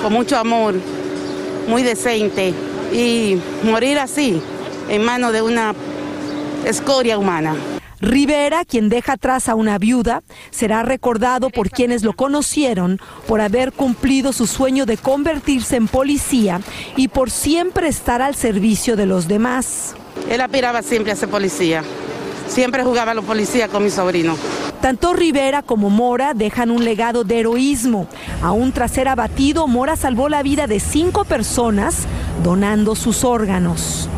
[0.00, 0.74] con mucho amor,
[1.66, 2.54] muy decente.
[2.92, 4.40] Y morir así,
[4.88, 5.74] en manos de una
[6.64, 7.56] escoria humana.
[8.00, 13.72] Rivera, quien deja atrás a una viuda, será recordado por quienes lo conocieron por haber
[13.72, 16.60] cumplido su sueño de convertirse en policía
[16.96, 19.94] y por siempre estar al servicio de los demás.
[20.28, 21.82] Él aspiraba siempre a ser policía.
[22.46, 24.36] Siempre jugaba a los policías con mi sobrino.
[24.80, 28.06] Tanto Rivera como Mora dejan un legado de heroísmo.
[28.42, 32.06] Aún tras ser abatido, Mora salvó la vida de cinco personas
[32.42, 34.08] donando sus órganos.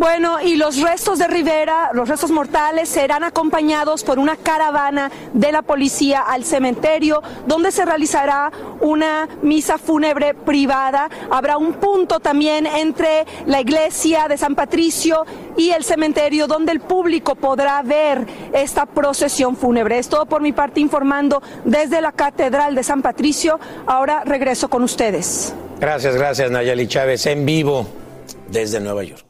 [0.00, 5.52] Bueno, y los restos de Rivera, los restos mortales, serán acompañados por una caravana de
[5.52, 11.10] la policía al cementerio, donde se realizará una misa fúnebre privada.
[11.30, 15.26] Habrá un punto también entre la iglesia de San Patricio
[15.58, 19.98] y el cementerio, donde el público podrá ver esta procesión fúnebre.
[19.98, 23.60] Es todo por mi parte informando desde la Catedral de San Patricio.
[23.86, 25.52] Ahora regreso con ustedes.
[25.78, 27.86] Gracias, gracias Nayeli Chávez en vivo
[28.48, 29.29] desde Nueva York.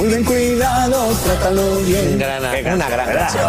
[0.00, 2.14] Muy bien cuidado, trátalo bien.
[2.14, 3.44] una gran canción.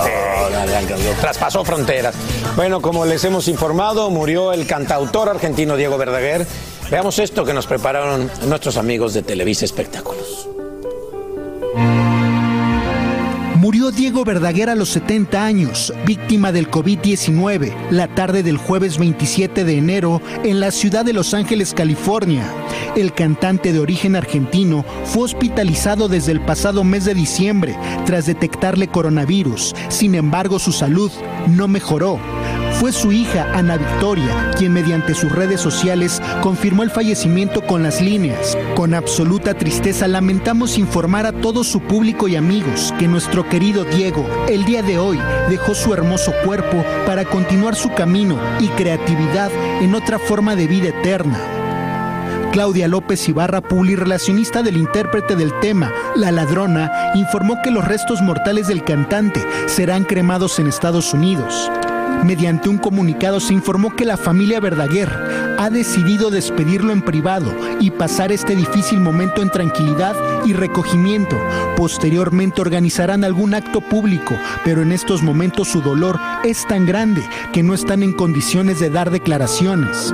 [0.50, 1.16] una gran canción.
[1.22, 2.14] Traspasó fronteras.
[2.58, 6.46] Bueno, como les hemos informado, murió el cantautor argentino Diego Verdaguer.
[6.90, 10.50] Veamos esto que nos prepararon nuestros amigos de Televisa Espectáculos.
[13.72, 19.64] Murió Diego Verdaguer a los 70 años, víctima del COVID-19, la tarde del jueves 27
[19.64, 22.44] de enero en la ciudad de Los Ángeles, California.
[22.98, 28.90] El cantante de origen argentino fue hospitalizado desde el pasado mes de diciembre tras detectarle
[28.90, 29.74] coronavirus.
[29.88, 31.10] Sin embargo, su salud
[31.48, 32.20] no mejoró.
[32.82, 38.02] Fue su hija, Ana Victoria, quien mediante sus redes sociales confirmó el fallecimiento con las
[38.02, 38.58] líneas.
[38.74, 44.28] Con absoluta tristeza lamentamos informar a todo su público y amigos que nuestro querido Diego,
[44.50, 49.94] el día de hoy, dejó su hermoso cuerpo para continuar su camino y creatividad en
[49.94, 51.39] otra forma de vida eterna.
[52.52, 58.67] Claudia López Ibarra, publirelacionista del intérprete del tema, La Ladrona, informó que los restos mortales
[58.67, 61.70] del cantante serán cremados en Estados Unidos.
[62.24, 65.10] Mediante un comunicado se informó que la familia Verdaguer
[65.62, 71.38] ha decidido despedirlo en privado y pasar este difícil momento en tranquilidad y recogimiento.
[71.78, 77.21] Posteriormente organizarán algún acto público, pero en estos momentos su dolor es tan grande
[77.54, 80.12] que no están en condiciones de dar declaraciones.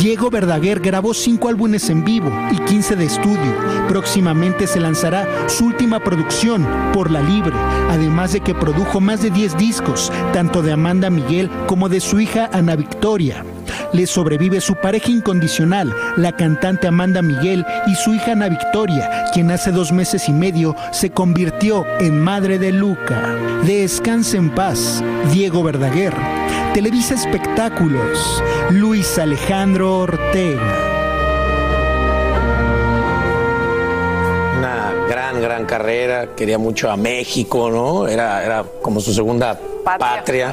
[0.00, 3.54] Diego Verdaguer grabó cinco álbumes en vivo y 15 de estudio.
[3.88, 7.54] Próximamente se lanzará su última producción, Por la Libre,
[7.90, 12.18] además de que produjo más de 10 discos, tanto de Amanda Miguel como de su
[12.18, 13.44] hija Ana Victoria.
[13.92, 19.50] Le sobrevive su pareja incondicional, la cantante Amanda Miguel y su hija Ana Victoria, quien
[19.50, 23.36] hace dos meses y medio se convirtió en madre de Luca.
[23.64, 25.02] Descanse en paz,
[25.32, 26.14] Diego Verdaguer.
[26.74, 30.74] Televisa Espectáculos, Luis Alejandro Ortega.
[34.58, 36.34] Una gran, gran carrera.
[36.36, 38.06] Quería mucho a México, ¿no?
[38.06, 40.52] Era, era como su segunda patria.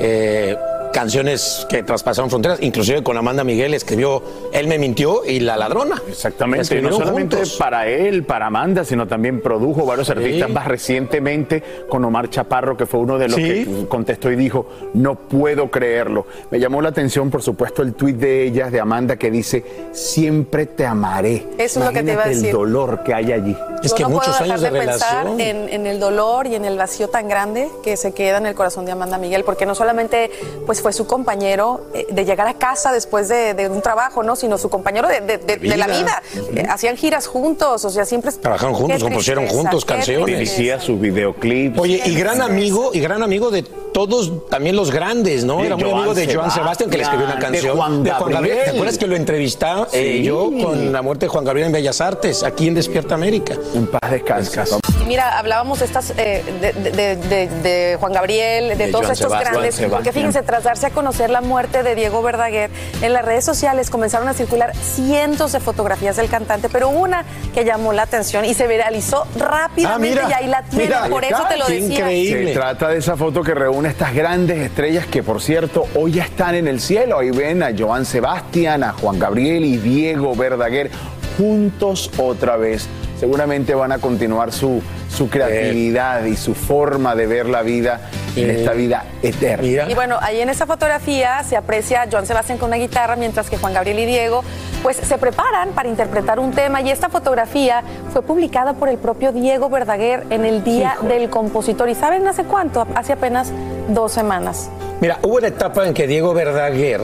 [0.00, 0.56] Eh,
[0.92, 6.00] canciones que traspasaron fronteras, inclusive con Amanda Miguel escribió Él me mintió y La Ladrona.
[6.08, 7.56] Exactamente, no solamente juntos.
[7.58, 12.86] para él, para Amanda, sino también produjo varios artistas más recientemente con Omar Chaparro, que
[12.86, 13.42] fue uno de los Sí.
[13.64, 16.26] que contestó y dijo, no puedo creerlo.
[16.50, 20.66] Me llamó la atención, por supuesto, el tuit de ella, de Amanda, que dice, siempre
[20.66, 21.46] te amaré.
[21.58, 22.46] Eso es lo que te iba a Imagínate decir.
[22.46, 23.56] el dolor que hay allí.
[23.82, 27.28] Yo no puedo dejar de pensar en, en el dolor y en el vacío tan
[27.28, 30.30] grande que se queda en el corazón de Amanda Miguel, porque no solamente
[30.66, 34.36] pues, fue su compañero eh, de llegar a casa después de, de un trabajo, ¿no?
[34.36, 36.22] sino su compañero de, de- de- de la vida.
[36.54, 38.32] Eh, hacían giras juntos, o sea, siempre...
[38.32, 40.26] Trabajaron juntos, compusieron juntos canciones.
[40.26, 41.78] Dirigía sus videoclips.
[41.78, 45.58] Oye, y gran amigo, y gran amigo de todos, también los grandes, ¿no?
[45.58, 47.76] De Era muy Joan amigo de Joan Sebastián, que le escribió una de canción.
[47.76, 48.58] Juan Gabriel.
[48.64, 50.22] ¿Te acuerdas que lo entrevistaba eh, Sí.
[50.24, 53.54] yo con la muerte de Juan Gabriel en Bellas Artes, aquí en Despierta América?
[53.74, 54.60] En paz descanse.
[55.02, 59.06] Y mira, hablábamos de estas eh, de, de- de- de Juan Gabriel, de, De todos
[59.06, 59.54] Joan estos Sebastián.
[59.54, 59.80] grandes.
[59.90, 62.70] Porque fíjense, tras darse a conocer la muerte de Diego Verdaguer,
[63.02, 67.64] en las redes sociales comenzaron a circular cientos de fotografías del cantante, pero una que
[67.64, 71.24] llamó la atención y se viralizó rápidamente Ah, mira, y ahí la tiene, mira, por
[71.24, 72.06] eso te lo decía.
[72.06, 76.24] Se trata de esa foto que reúne estas grandes estrellas que, por cierto, hoy ya
[76.24, 77.18] están en el cielo.
[77.18, 80.90] Ahí ven a Joan Sebastián, a Juan Gabriel y Diego Verdaguer
[81.36, 82.88] juntos otra vez.
[83.22, 88.00] Seguramente van a continuar su, su creatividad y su forma de ver la vida
[88.34, 89.88] en Eh, esta vida eterna.
[89.88, 93.48] Y bueno, ahí en esa fotografía se aprecia a Joan Sebastián con una guitarra, mientras
[93.48, 94.42] que Juan Gabriel y Diego
[94.82, 99.30] pues se preparan para interpretar un tema y esta fotografía fue publicada por el propio
[99.30, 101.88] Diego Verdaguer en el Día del Compositor.
[101.90, 102.88] ¿Y saben hace cuánto?
[102.96, 103.52] Hace apenas
[103.86, 104.68] dos semanas.
[105.00, 107.00] Mira, hubo una etapa en que Diego Verdaguer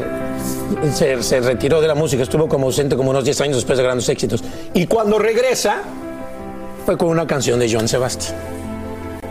[0.92, 3.84] se, se retiró de la música, estuvo como ausente como unos 10 años después de
[3.84, 4.42] grandes éxitos.
[4.74, 5.82] Y cuando regresa,
[6.88, 8.34] fue con una canción de Joan Sebastián.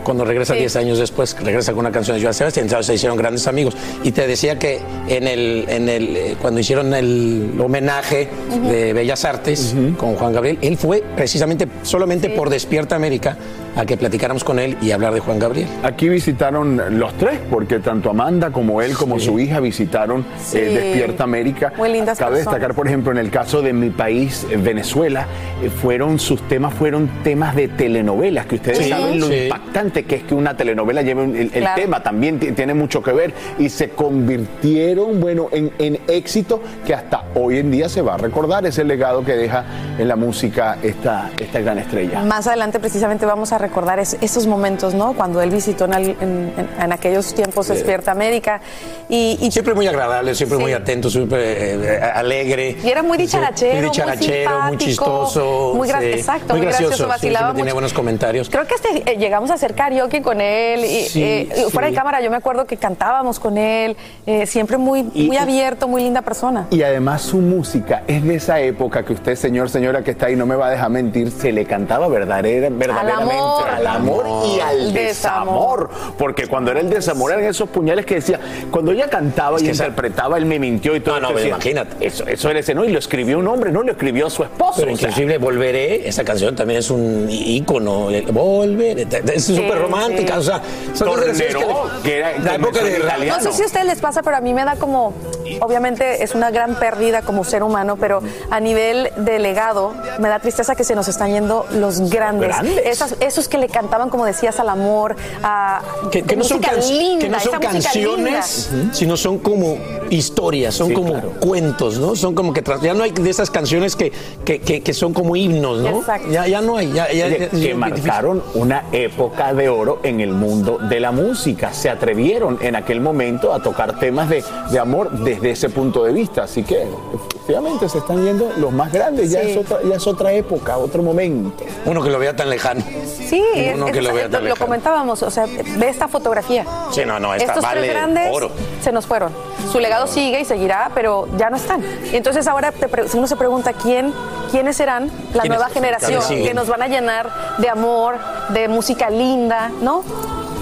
[0.04, 0.60] Cuando regresa Sí.
[0.60, 3.76] 10 años después, regresa con una canción de Joan Sebastián, entonces se hicieron grandes amigos.
[4.04, 4.78] Y te decía que
[5.08, 8.28] en el, en el, eh, cuando hicieron el homenaje
[8.70, 13.36] de Bellas Artes con Juan Gabriel, él fue precisamente solamente por Despierta América
[13.76, 15.68] a que platicáramos con él y hablar de Juan Gabriel.
[15.82, 20.58] Aquí visitaron los tres, porque tanto Amanda como él, como su hija, visitaron Sí.
[20.58, 21.72] eh, Despierta América.
[21.76, 22.54] Muy lindas Cabe personas.
[22.54, 25.26] destacar, por ejemplo, en el caso de mi país, eh, Venezuela,
[25.62, 29.44] eh, fueron sus temas fueron temas de telenovelas, que ustedes Sí, saben lo sí.
[29.44, 31.80] impactante que es que una telenovela lleve el, el Claro.
[31.80, 36.94] tema, también ti- tiene mucho que ver, y se convirtieron, bueno, en, en éxito que
[36.94, 39.64] hasta hoy en día se va a recordar ese legado que deja
[39.98, 42.22] en la música esta, esta gran estrella.
[42.24, 45.12] Más adelante precisamente vamos a recordar es- esos momentos, ¿no?
[45.14, 47.74] Cuando él visitó en, al- en- aquellos tiempos Sí.
[47.74, 48.60] Despierta América
[49.08, 50.62] y, y Siempre muy agradable, siempre Sí.
[50.64, 52.76] muy atento, siempre eh, alegre.
[52.82, 55.72] Y era muy dicharachero, muy muy dicharachero, muy, chistoso.
[55.74, 57.74] muy exacto, muy gracioso, vacilaba tenía mucho.
[57.74, 58.48] buenos comentarios.
[58.48, 61.94] Creo que este, eh, llegamos a hacer karaoke con él y Sí, eh, fuera de
[61.94, 63.96] cámara yo me acuerdo que cantábamos con él,
[64.26, 66.66] eh, siempre muy, muy abierto, muy linda persona.
[66.70, 70.36] Y además su música es de esa época que usted, señor, señora que está ahí,
[70.36, 73.68] no me va a dejar mentir, se le cantaba verdadera- verdaderamente amor.
[73.68, 75.90] al amor y al desamor.
[76.16, 78.40] Porque cuando era el desamor eran esos puñales que decía,
[78.70, 81.20] cuando ella cantaba y que esa- interpretaba, él me mintió y todo.
[81.20, 82.06] No, no, decía, imagínate.
[82.06, 82.84] Eso, eso era ese, ¿no?
[82.84, 84.74] Y lo escribió un hombre, no lo escribió su esposo.
[84.80, 85.08] Pero o sea.
[85.10, 88.08] inclusive Volveré, esa canción también es un ícono.
[88.32, 90.34] Volveré, es súper romántica.
[90.34, 90.38] sí.
[90.38, 90.62] O sea,
[90.98, 92.98] Tornero, le- que era- la época de.
[93.28, 95.12] No sé si a ustedes les pasa, pero a mí me da como,
[95.60, 98.20] obviamente es una gran pérdida como ser humano, pero
[98.50, 102.48] a nivel de legado me da tristeza que se nos están yendo los grandes.
[102.48, 102.86] Grandes.
[102.86, 105.14] Esas- esos que le cantaban, como decías, al amor,
[105.44, 108.94] a que, que no son, música can- linda, que no son canciones, linda.
[108.94, 109.76] sino son como
[110.10, 111.32] historias, son Sí, como claro.
[111.38, 112.16] cuentos, ¿no?
[112.16, 114.10] Son como que ya no hay de esas canciones que,
[114.44, 115.98] que, que- que son como himnos, ¿no?
[116.00, 116.28] Exacto.
[116.30, 116.88] Ya, ya no hay.
[116.92, 120.98] Ya, ya- Oye, ya- que ya- marcaron una época de oro en el mundo de
[121.00, 121.72] la música.
[121.74, 126.12] Se atrevieron en aquel momento a tocar temas de, de amor desde ese punto de
[126.12, 126.44] vista.
[126.44, 129.30] Así que efectivamente se están yendo los más grandes.
[129.30, 131.64] Ya, es otra, ya es otra época, otro momento.
[131.84, 132.82] Uno que lo vea tan lejano.
[133.28, 133.42] Sí,
[133.74, 136.64] Uno es- que lo vea comentábamos, o sea, ve esta fotografía.
[136.90, 138.50] Sí, no, no, esta Estos vale tres grandes oro.
[138.82, 139.32] se nos fueron.
[139.70, 141.84] Su legado sigue y seguirá, pero ya no están.
[142.12, 144.14] Entonces ahora te uno se pregunta quién,
[144.50, 145.58] quiénes serán la ¿Quiénes?
[145.58, 148.16] nueva generación que nos van a llenar de amor,
[148.50, 150.02] de música linda, ¿no?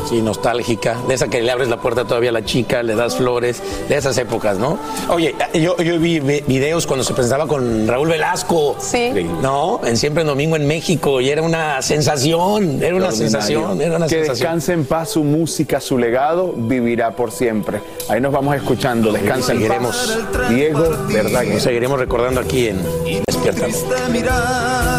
[0.09, 3.17] Sí, nostálgica, de esa que le abres la puerta todavía a la chica, le das
[3.17, 4.79] flores, de esas épocas, ¿no?
[5.09, 8.77] Oye, yo, yo vi vi- videos cuando se presentaba con Raúl Velasco.
[8.79, 9.11] Sí.
[9.43, 9.81] ¿No?
[9.85, 14.07] En Siempre en Domingo en México, y era una sensación, era una sensación, era una
[14.07, 14.35] que sensación.
[14.37, 17.81] descanse en paz su música, su legado vivirá por siempre.
[18.09, 19.11] Ahí nos vamos escuchando.
[19.13, 19.97] Descansa en Seguiremos.
[20.33, 20.49] paz.
[20.51, 22.79] Diego, verdad Nos seguiremos recordando aquí en
[23.27, 23.67] Despierta.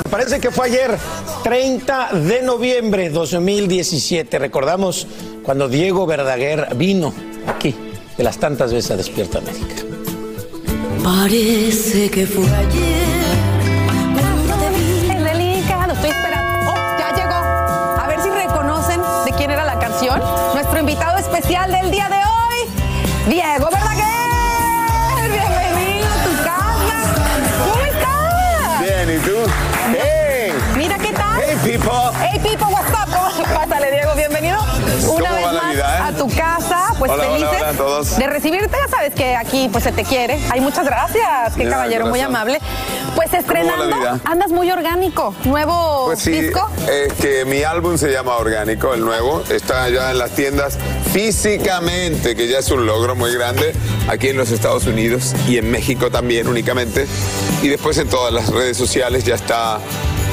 [0.10, 0.98] Parece que fue ayer,
[1.44, 4.40] 30 de noviembre 2017.
[4.40, 4.97] Recordamos
[5.44, 7.14] cuando Diego Verdaguer vino
[7.48, 7.76] aquí,
[8.18, 9.76] de las tantas veces a Despierta América.
[11.04, 12.98] Parece que fue ayer.
[15.16, 16.72] El delicado, estoy esperando.
[16.72, 17.36] Oh, ya llegó.
[18.02, 20.20] A ver si reconocen de quién era la canción.
[20.54, 22.68] Nuestro invitado especial del día de hoy,
[23.30, 23.67] Diego
[36.48, 38.18] casa, pues Hola, felices hola a todos.
[38.18, 38.78] de recibirte.
[38.82, 40.40] Ya sabes que aquí pues se te quiere.
[40.52, 41.54] Hay muchas gracias.
[41.56, 42.60] Qué caballero muy amable.
[43.16, 43.96] Pues estrenando,
[44.26, 45.34] andas muy orgánico.
[45.44, 46.70] Nuevo Pues sí, disco.
[46.90, 49.44] es que mi álbum se llama Orgánico, el nuevo.
[49.50, 50.78] Está ya en las tiendas
[51.12, 53.74] físicamente, que ya es un logro muy grande,
[54.08, 57.08] aquí en los Estados Unidos y en México también únicamente.
[57.64, 59.80] Y después en todas las redes sociales ya está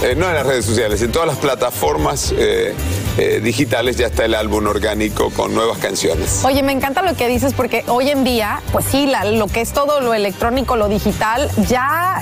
[0.05, 2.75] eh, no en las redes sociales, en todas las plataformas eh,
[3.19, 6.43] eh, digitales ya está el álbum orgánico con nuevas canciones.
[6.45, 9.61] Oye, me encanta lo que dices porque hoy en día, pues sí, la- lo que
[9.61, 12.21] es todo lo electrónico, lo digital, ya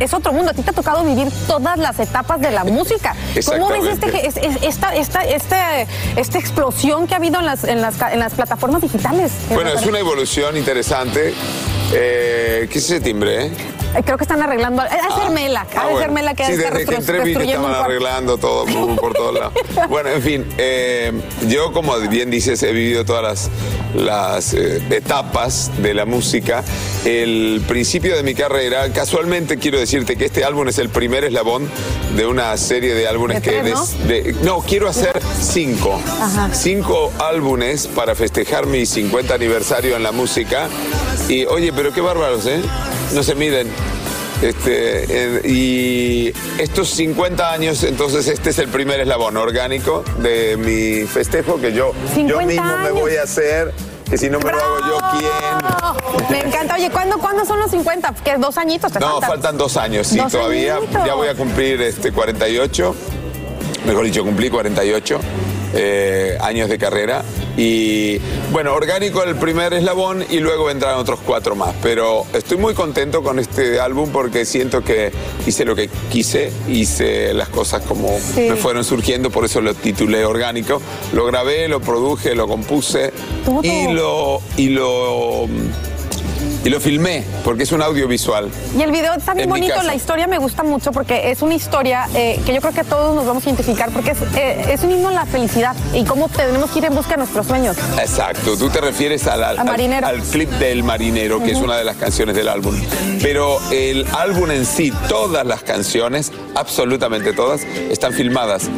[0.00, 0.50] es otro mundo.
[0.50, 3.14] A ti te ha tocado vivir todas las etapas de la música.
[3.46, 7.64] ¿Cómo ves este, es- es- esta, esta, este- esta explosión que ha habido en las,
[7.64, 9.30] en las, en las plataformas digitales?
[9.50, 11.34] Bueno, es una evolución interesante.
[11.94, 13.50] Eh, ¿Qué es ese timbre, eh?
[14.04, 14.82] Creo que están arreglando.
[14.82, 15.66] De ser Mela.
[15.76, 16.12] Ah, bueno.
[16.12, 18.64] Mela que sí, desde que entré vi que estaban arreglando todo
[18.96, 19.52] por, todos lados.
[19.88, 21.12] Bueno, en fin, eh,
[21.48, 23.50] yo como bien dices, he vivido todas las,
[23.94, 26.62] las, eh, etapas de la música.
[27.04, 31.68] El principio de mi carrera, casualmente quiero decirte que este álbum es el primer eslabón
[32.16, 33.60] de una serie de álbumes De que...
[33.60, 33.80] tres, ¿no?
[34.06, 36.00] des- de- no, quiero hacer cinco.
[36.20, 36.50] Ajá.
[36.54, 40.68] Cinco álbumes para festejar mi 50 aniversario en la música.
[41.28, 42.60] Y oye, pero qué bárbaros, ¿eh?
[43.14, 43.68] No se miden.
[44.42, 51.06] Este, eh, y estos 50 años, entonces este es el primer eslabón orgánico de mi
[51.06, 53.00] festejo que yo, yo 50 mismo me años.
[53.00, 53.72] voy a hacer,
[54.10, 56.28] que si no me lo hago yo, ¿quién?
[56.30, 56.74] Me encanta.
[56.74, 58.14] Oye, ¿cuándo, ¿cuándo son los 50?
[58.24, 58.34] ¿Qué?
[58.36, 58.92] ¿Dos añitos?
[58.92, 60.74] ¿Te No, faltan dos años, sí, Dos todavía.
[60.76, 61.06] añitos.
[61.06, 62.94] Ya voy a cumplir este 48,
[63.86, 65.20] mejor dicho, cumplí 48
[65.74, 67.22] eh, años de carrera.
[67.56, 68.18] Y
[68.50, 71.74] bueno, orgánico el primer eslabón y luego vendrán otros cuatro más.
[71.82, 75.12] Pero estoy muy contento con este álbum porque siento que
[75.46, 78.48] hice lo que quise, hice las cosas como Sí.
[78.48, 80.80] me fueron surgiendo, por eso lo titulé orgánico.
[81.12, 83.12] Lo grabé, lo produje, lo compuse
[83.62, 85.46] y lo, y lo
[86.64, 88.50] y lo filmé porque es un audiovisual.
[88.76, 91.54] Y el video está bien En bonito, la historia me gusta mucho porque es una
[91.54, 94.82] historia eh, que yo creo que todos nos vamos a identificar porque es, eh, es
[94.82, 97.76] un himno a la felicidad y cómo tenemos que ir en busca de nuestros sueños.
[97.98, 100.06] Exacto, tú te refieres al, al, A Marinero.
[100.06, 102.74] al clip del Marinero, que es una de las canciones del álbum.
[103.20, 108.68] Pero el álbum en sí, todas las canciones, absolutamente todas, están filmadas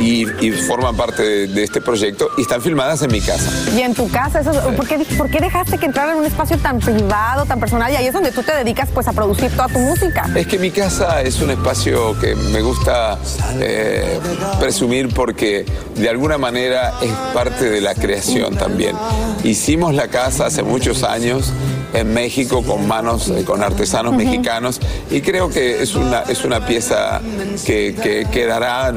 [0.00, 3.50] y, y forman parte de, de este proyecto y están filmadas en mi casa.
[3.76, 6.58] Y en tu casa, eso, ¿por, qué, ¿por qué dejaste que entrara en un espacio
[6.58, 7.92] tan privado, tan personal?
[7.92, 10.28] Y ahí es donde tú te dedicas pues a producir toda tu música.
[10.34, 13.18] Es que mi casa es un espacio que me gusta
[13.60, 14.18] eh,
[14.58, 18.96] presumir porque de alguna manera es parte de la creación también.
[19.44, 21.52] Hicimos la casa hace muchos años
[21.92, 24.80] en México con manos, eh, con artesanos mexicanos
[25.10, 27.20] y creo que es una, es una pieza
[27.64, 28.92] que, que quedará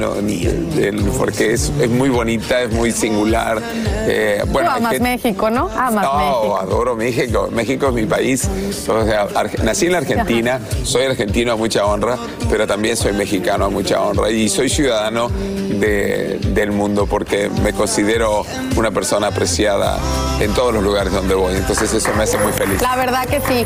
[1.18, 3.60] porque es, es muy bonita, es muy singular.
[4.06, 5.68] Eh, bueno, tú amas México, ¿no?
[5.76, 6.58] Amas México.
[6.60, 7.48] adoro México.
[7.52, 8.48] México es mi país.
[8.88, 12.16] O sea, Arge- nací en la Argentina, soy argentino a mucha honra,
[12.50, 17.72] pero también soy mexicano a mucha honra y soy ciudadano de- del mundo porque me
[17.72, 18.44] considero
[18.76, 19.98] una persona apreciada
[20.40, 21.54] en todos los lugares donde voy.
[21.54, 22.80] Entonces eso me hace muy feliz.
[22.84, 23.64] La verdad que sí.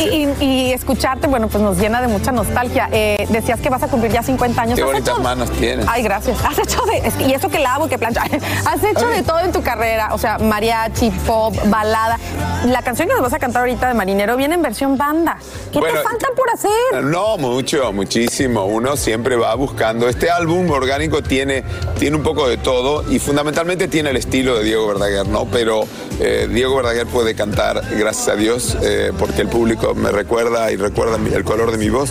[0.00, 2.88] Y, y- y escucharte, bueno, pues nos llena de mucha nostalgia.
[2.90, 4.74] Eh, decías que vas a cumplir ya 50 años.
[4.74, 5.86] Qué ¿Has bonitas hecho- manos tienes.
[5.88, 6.36] Ay, gracias.
[6.44, 7.24] Has hecho de.
[7.26, 8.22] y eso que lavo, que plancha.
[8.66, 10.08] Has hecho de todo en tu carrera.
[10.12, 12.18] O sea, mariachi, pop, balada.
[12.66, 15.38] La canción que nos vas a cantar ahorita de Marinero viene en versión banda.
[15.72, 17.04] ¿Qué Bueno, te falta por hacer?
[17.04, 18.64] No, mucho, muchísimo.
[18.66, 20.08] Uno siempre va buscando.
[20.08, 21.62] Este álbum orgánico tiene,
[21.98, 25.46] tiene un poco de todo y fundamentalmente tiene el estilo de Diego Verdaguer, ¿no?
[25.46, 25.84] Pero
[26.18, 30.76] eh, Diego Verdaguer puede cantar, gracias a Dios, eh, porque el público me recuerda y
[30.76, 32.10] recuerda el color de mi voz,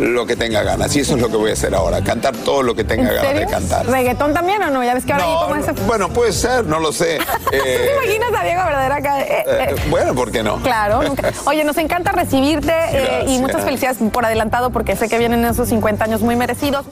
[0.00, 0.94] lo que tenga ganas.
[0.96, 3.14] Y eso es lo que voy a hacer ahora, cantar todo lo que tenga ¿En
[3.16, 3.86] ganas de cantar.
[3.86, 4.82] ¿Reggaetón también o no?
[4.82, 5.72] Ya ves que ahora No, hay como ese.
[5.86, 7.18] Bueno, puede ser, no lo sé.
[7.44, 7.60] ¿Tú Eh,
[8.00, 9.20] te imaginas a Diego Verdadera acá?
[9.20, 10.56] Eh, eh, eh, bueno, ¿por qué no?
[10.62, 11.32] Claro, nunca.
[11.46, 15.68] Oye, nos encanta recibirte eh, y muchas felicidades por adelantado porque sé que vienen esos
[15.68, 16.86] 50 años muy merecidos.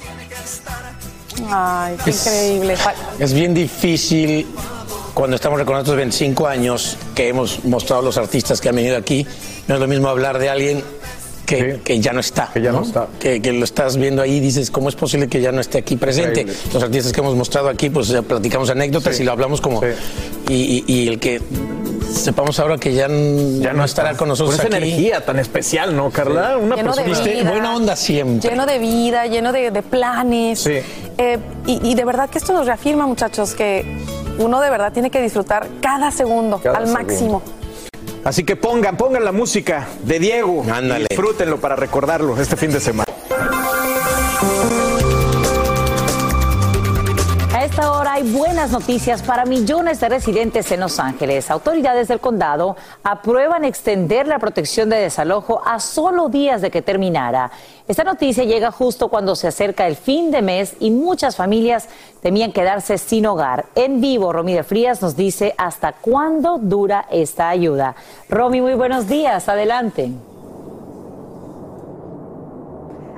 [1.51, 2.77] Ay, qué Es- increíble.
[3.19, 4.47] Es bien difícil
[5.17, 9.27] cuando estamos recordando estos 25 años que hemos mostrado los artistas que han venido aquí.
[9.67, 10.85] No es lo mismo hablar de alguien
[11.47, 12.51] que, que ya no está.
[12.53, 13.07] Que ya no, está.
[13.19, 15.79] Que, que lo estás viendo ahí y dices, ¿cómo es posible que ya no esté
[15.79, 16.43] aquí presente?
[16.43, 16.71] Increíble.
[16.75, 19.81] Los artistas que hemos mostrado aquí, pues ya platicamos anécdotas y lo hablamos como.
[20.49, 21.41] Y, y- y el que
[22.13, 24.87] sepamos ahora que ya, n- no, estará con nosotros Con esa aquí.
[24.89, 26.59] energía tan especial, ¿no, Carla?
[26.59, 27.33] Una Lleno de persona.
[27.33, 27.51] vida.
[27.51, 28.51] Buena onda siempre.
[28.51, 30.59] Lleno de vida, lleno de, de planes.
[30.61, 30.73] Sí.
[31.17, 33.97] Eh, y, y de verdad que esto nos reafirma, muchachos, que
[34.39, 37.03] uno de verdad tiene que disfrutar cada segundo Cada al segundo.
[37.09, 37.43] máximo.
[38.25, 40.65] Así que pongan, pongan la música de Diego.
[40.71, 41.05] Ándale.
[41.05, 43.05] Y disfrútenlo para recordarlo este fin de semana.
[48.33, 51.51] Buenas noticias para millones de residentes en Los Ángeles.
[51.51, 57.51] Autoridades del condado aprueban extender la protección de desalojo a solo días de que terminara.
[57.87, 61.89] Esta noticia llega justo cuando se acerca el fin de mes y muchas familias
[62.21, 63.67] temían quedarse sin hogar.
[63.75, 67.95] En vivo, Romy de Frías nos dice hasta cuándo dura esta ayuda.
[68.29, 69.49] Romy, muy buenos días.
[69.49, 70.11] Adelante.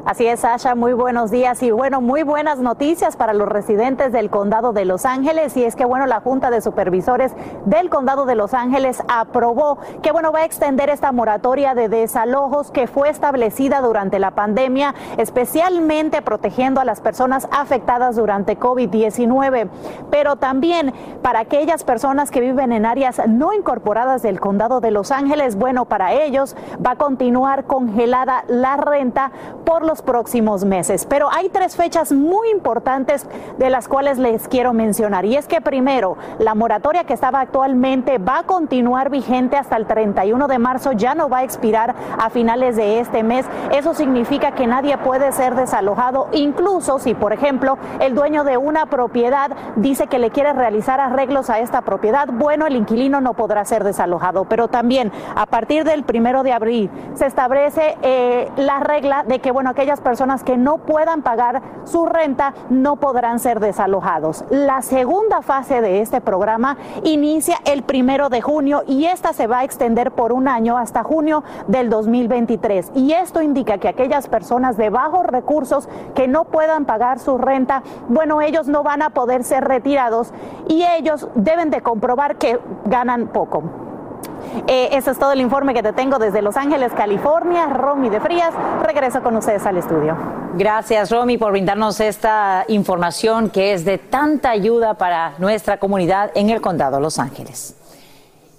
[0.09, 4.31] Así es, Sasha, muy buenos días y bueno, muy buenas noticias para los residentes del
[4.31, 5.55] condado de Los Ángeles.
[5.55, 7.35] Y es que bueno, la Junta de Supervisores
[7.67, 12.71] del condado de Los Ángeles aprobó que bueno, va a extender esta moratoria de desalojos
[12.71, 19.69] que fue establecida durante la pandemia, especialmente protegiendo a las personas afectadas durante COVID-19,
[20.11, 25.11] pero también para aquellas personas que viven en áreas no incorporadas del condado de Los
[25.11, 29.33] Ángeles, bueno, para ellos va a continuar congelada la renta
[29.67, 31.07] por los próximos meses.
[31.07, 33.27] Pero hay tres fechas muy importantes
[33.59, 35.25] de las cuales les quiero mencionar.
[35.25, 39.87] Y es que primero, la moratoria que estaba actualmente va a continuar vigente hasta el
[39.87, 43.47] 31 de marzo, ya no va a expirar a finales de este mes.
[43.73, 48.87] Eso significa que nadie puede ser desalojado, incluso si, por ejemplo, el dueño de una
[48.87, 53.65] propiedad dice que le quiere realizar arreglos a esta propiedad, bueno, el inquilino no podrá
[53.65, 54.45] ser desalojado.
[54.45, 59.51] Pero también, a partir del primero de abril, se establece eh, la regla de que,
[59.51, 64.45] bueno, aquellas personas que no puedan pagar su renta no podrán ser desalojados.
[64.51, 69.61] La segunda fase de este programa inicia el primero de junio y esta se va
[69.61, 72.93] a extender por un año hasta junio del 2023.
[72.97, 77.83] Y esto indica que aquellas personas de bajos recursos que no puedan pagar su renta,
[78.09, 80.35] bueno, ellos no van a poder ser retirados
[80.69, 83.88] y ellos deben de comprobar que ganan poco.
[84.67, 87.67] Eh, ese es todo el informe que te tengo desde Los Ángeles, California.
[87.67, 88.53] Romy de Frías,
[88.83, 90.17] regreso con ustedes al estudio.
[90.55, 96.51] Gracias, Romy, por brindarnos esta información que es de tanta ayuda para nuestra comunidad en
[96.51, 97.78] el condado de Los Ángeles.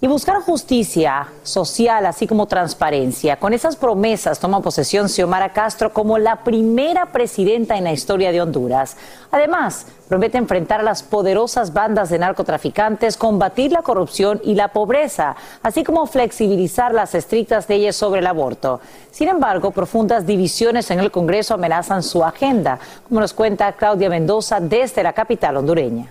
[0.01, 3.35] Y buscar justicia social, así como transparencia.
[3.35, 8.41] Con esas promesas toma posesión Xiomara Castro como la primera presidenta en la historia de
[8.41, 8.95] Honduras.
[9.29, 15.35] Además, promete enfrentar a las poderosas bandas de narcotraficantes, combatir la corrupción y la pobreza,
[15.63, 18.79] así como flexibilizar las estrictas leyes sobre el aborto.
[19.11, 24.61] Sin embargo, profundas divisiones en el Congreso amenazan su agenda, como nos cuenta Claudia Mendoza
[24.61, 26.07] desde la capital hondureña.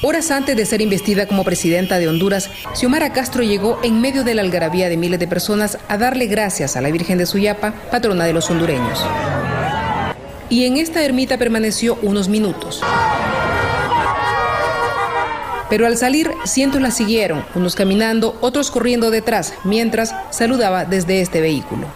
[0.00, 4.34] Horas antes de ser investida como presidenta de Honduras, Xiomara Castro llegó en medio de
[4.34, 8.24] la algarabía de miles de personas a darle gracias a la Virgen de Suyapa, patrona
[8.24, 9.04] de los hondureños.
[10.50, 12.80] Y en esta ermita permaneció unos minutos.
[15.68, 21.40] Pero al salir, cientos la siguieron, unos caminando, otros corriendo detrás, mientras saludaba desde este
[21.40, 21.88] vehículo.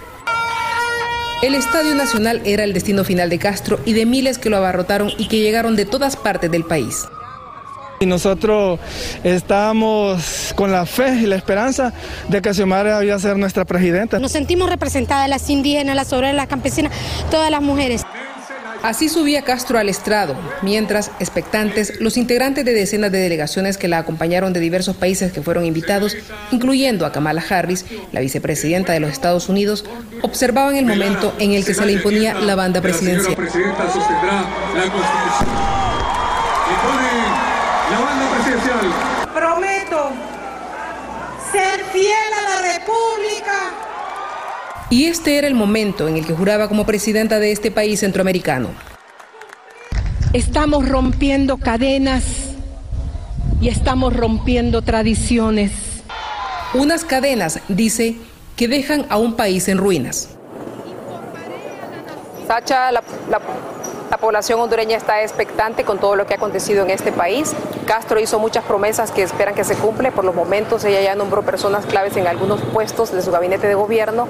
[1.40, 5.12] El Estadio Nacional era el destino final de Castro y de miles que lo abarrotaron
[5.18, 7.06] y que llegaron de todas partes del país.
[8.02, 8.80] Y nosotros
[9.22, 11.92] estábamos con la fe y la esperanza
[12.28, 14.18] de que Xiomara iba a ser nuestra presidenta.
[14.18, 16.92] Nos sentimos representadas las indígenas, las obreras, las campesinas,
[17.30, 18.02] todas las mujeres.
[18.82, 23.98] Así subía Castro al estrado, mientras, expectantes, los integrantes de decenas de delegaciones que la
[23.98, 26.16] acompañaron de diversos países que fueron invitados,
[26.50, 29.84] incluyendo a Kamala Harris, la vicepresidenta de los Estados Unidos,
[30.22, 33.36] observaban el momento en el que se le imponía la banda presidencial.
[37.14, 37.51] La
[38.00, 38.80] banda presidencial.
[39.34, 40.10] Prometo
[41.52, 43.58] ser fiel a la República.
[44.90, 48.68] Y este era el momento en el que juraba como presidenta de este país centroamericano.
[50.32, 52.24] Estamos rompiendo cadenas
[53.60, 55.72] y estamos rompiendo tradiciones.
[56.74, 58.16] Unas cadenas, dice,
[58.56, 60.30] que dejan a un país en ruinas.
[62.46, 63.40] Sacha, la, la,
[64.12, 67.54] la, población hondureña está expectante con todo lo que ha acontecido en este país.
[67.86, 70.12] Castro hizo muchas promesas que esperan que se cumplan.
[70.12, 73.74] Por los momentos ella ya nombró personas claves en algunos puestos de su gabinete de
[73.74, 74.28] gobierno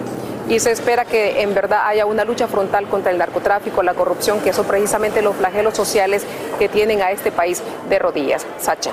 [0.49, 4.41] y se espera que en verdad haya una lucha frontal contra el narcotráfico, la corrupción,
[4.41, 6.25] que son precisamente los flagelos sociales
[6.61, 8.47] que tienen a este país de rodillas.
[8.61, 8.93] Sacha.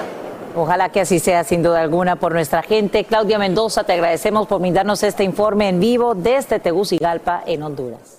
[0.56, 3.04] Ojalá que así sea, sin duda alguna, por nuestra gente.
[3.04, 8.19] Claudia Mendoza, te agradecemos por brindarnos este informe en vivo desde Tegucigalpa, en Honduras.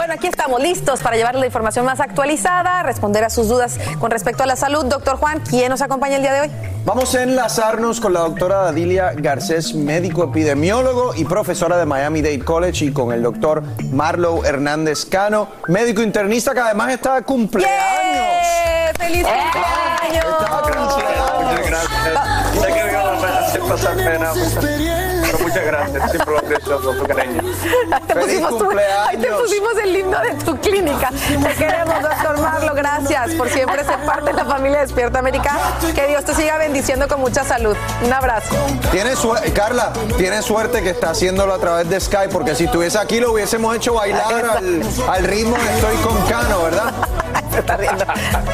[0.00, 4.10] Bueno, aquí estamos listos para llevarle la información más actualizada, responder a sus dudas con
[4.10, 4.86] respecto a la salud.
[4.86, 6.50] Doctor Juan, ¿quién nos acompaña el día de hoy?
[6.86, 12.42] Vamos a enlazarnos con la doctora Dadilia Garcés, médico epidemiólogo y profesora de Miami Dade
[12.42, 17.70] College, y con el doctor Marlow Hernández Cano, médico internista que además está de cumpleaños.
[17.70, 18.92] ¡Yeah!
[18.98, 20.24] ¡Feliz cumpleaños!
[20.80, 22.58] Muchas gracias.
[22.58, 24.32] Sé que me iba a hacer pasar pena.
[25.22, 27.42] Pero muchas gracias, siempre lo aprecio con tu cariño.
[28.06, 28.70] Te pusimos tu-
[29.08, 31.10] ahí te pusimos el himno de tu clínica.
[31.10, 32.74] Te queremos, doctor Marlo.
[32.74, 35.56] Gracias por siempre ser parte de la familia Despierta América.
[35.94, 37.76] Que Dios te siga bendiciendo con mucha salud.
[38.04, 38.54] Un abrazo.
[38.90, 42.98] Tienes suerte, Carla, tienes suerte que está haciéndolo a través de Skype, porque si estuviese
[42.98, 46.92] aquí lo hubiésemos hecho bailar al, al ritmo de Estoy con Cano, ¿verdad?
[47.52, 48.04] Se está riendo.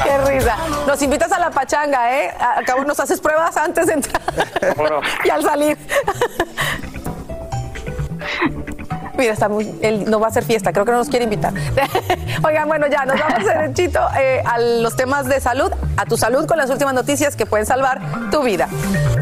[0.03, 0.55] Qué risa.
[0.87, 2.33] Nos invitas a la pachanga, ¿eh?
[2.39, 4.21] A cabo nos haces pruebas antes de entrar
[5.23, 5.77] y al salir.
[9.17, 11.53] Mira, está muy, él no va a hacer fiesta, creo que no nos quiere invitar.
[12.43, 16.45] Oigan, bueno, ya nos vamos derechito eh, a los temas de salud, a tu salud
[16.45, 17.99] con las últimas noticias que pueden salvar
[18.29, 18.67] tu vida.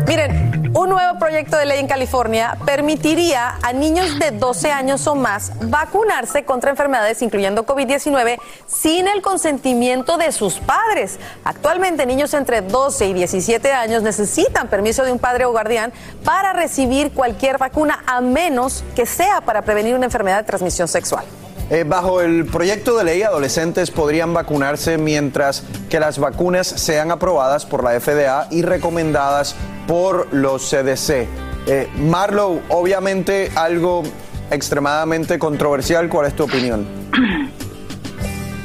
[0.08, 5.16] Miren, un nuevo proyecto de ley en California permitiría a niños de 12 años o
[5.16, 11.18] más vacunarse contra enfermedades, incluyendo COVID-19, sin el consentimiento de sus padres.
[11.46, 15.94] Actualmente, niños entre 12 y 17 años necesitan permiso de un padre o guardián
[16.26, 21.24] para recibir cualquier vacuna, a menos que sea para prevenir una enfermedad de transmisión sexual.
[21.72, 27.66] Eh, bajo el proyecto de ley, adolescentes podrían vacunarse mientras que las vacunas sean aprobadas
[27.66, 29.56] por la FDA y recomendadas
[29.88, 31.28] por los CDC.
[31.66, 34.04] Eh, Marlow, obviamente algo
[34.52, 36.08] extremadamente controversial.
[36.08, 36.86] ¿Cuál es tu opinión?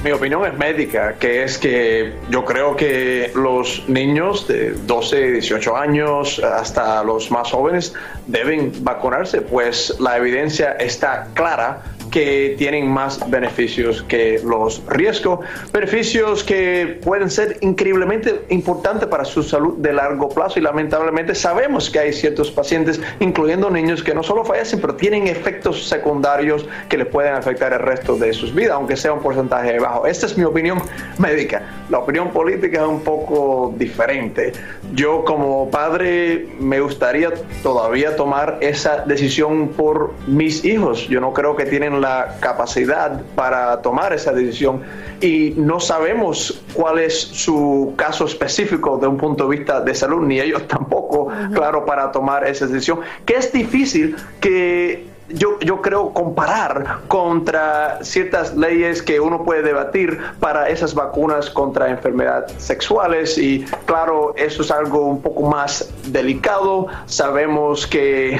[0.05, 5.77] Mi opinión es médica, que es que yo creo que los niños de 12, 18
[5.77, 7.93] años hasta los más jóvenes
[8.27, 15.41] deben vacunarse, pues la evidencia está clara que tienen más beneficios que los riesgos,
[15.73, 21.89] beneficios que pueden ser increíblemente importantes para su salud de largo plazo y lamentablemente sabemos
[21.91, 26.99] que hay ciertos pacientes, incluyendo niños, que no solo fallecen, pero tienen efectos secundarios que
[26.99, 30.07] les pueden afectar el resto de sus vidas, aunque sea un porcentaje bajo.
[30.07, 30.81] Esta es mi opinión
[31.19, 31.63] médica.
[31.89, 34.53] La opinión política es un poco diferente.
[34.95, 37.33] Yo como padre me gustaría
[37.63, 41.07] todavía tomar esa decisión por mis hijos.
[41.09, 44.83] Yo no creo que tienen la capacidad para tomar esa decisión.
[45.21, 50.27] Y no sabemos cuál es su caso específico de un punto de vista de salud,
[50.27, 56.13] ni ellos tampoco, claro, para tomar esa decisión, que es difícil que yo, yo creo
[56.13, 63.65] comparar contra ciertas leyes que uno puede debatir para esas vacunas contra enfermedades sexuales y
[63.87, 66.87] claro, eso es algo un poco más delicado.
[67.07, 68.39] Sabemos que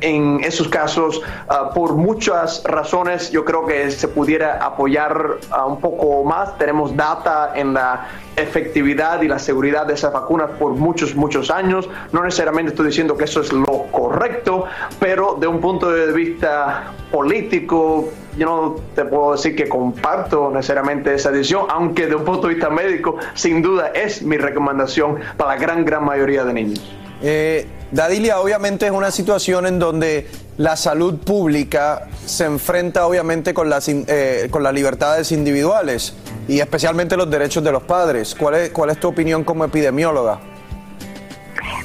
[0.00, 5.80] en esos casos, ah, por muchas razones, yo creo que se pudiera apoyar ah, un
[5.80, 6.56] poco más.
[6.58, 11.88] Tenemos data en la efectividad y la seguridad de esas vacunas por muchos, muchos años.
[12.12, 14.64] No necesariamente estoy diciendo que eso es lo correcto,
[15.00, 16.27] pero de un punto de vista
[17.10, 22.48] político, yo no te puedo decir que comparto necesariamente esa decisión, aunque de un punto
[22.48, 26.80] de vista médico, sin duda es mi recomendación para la gran, gran mayoría de niños.
[27.22, 33.70] Eh, Dadilia, obviamente es una situación en donde la salud pública se enfrenta obviamente con
[33.70, 36.14] las, eh, con las libertades individuales
[36.46, 38.34] y especialmente los derechos de los padres.
[38.34, 40.40] ¿Cuál es, cuál es tu opinión como epidemióloga?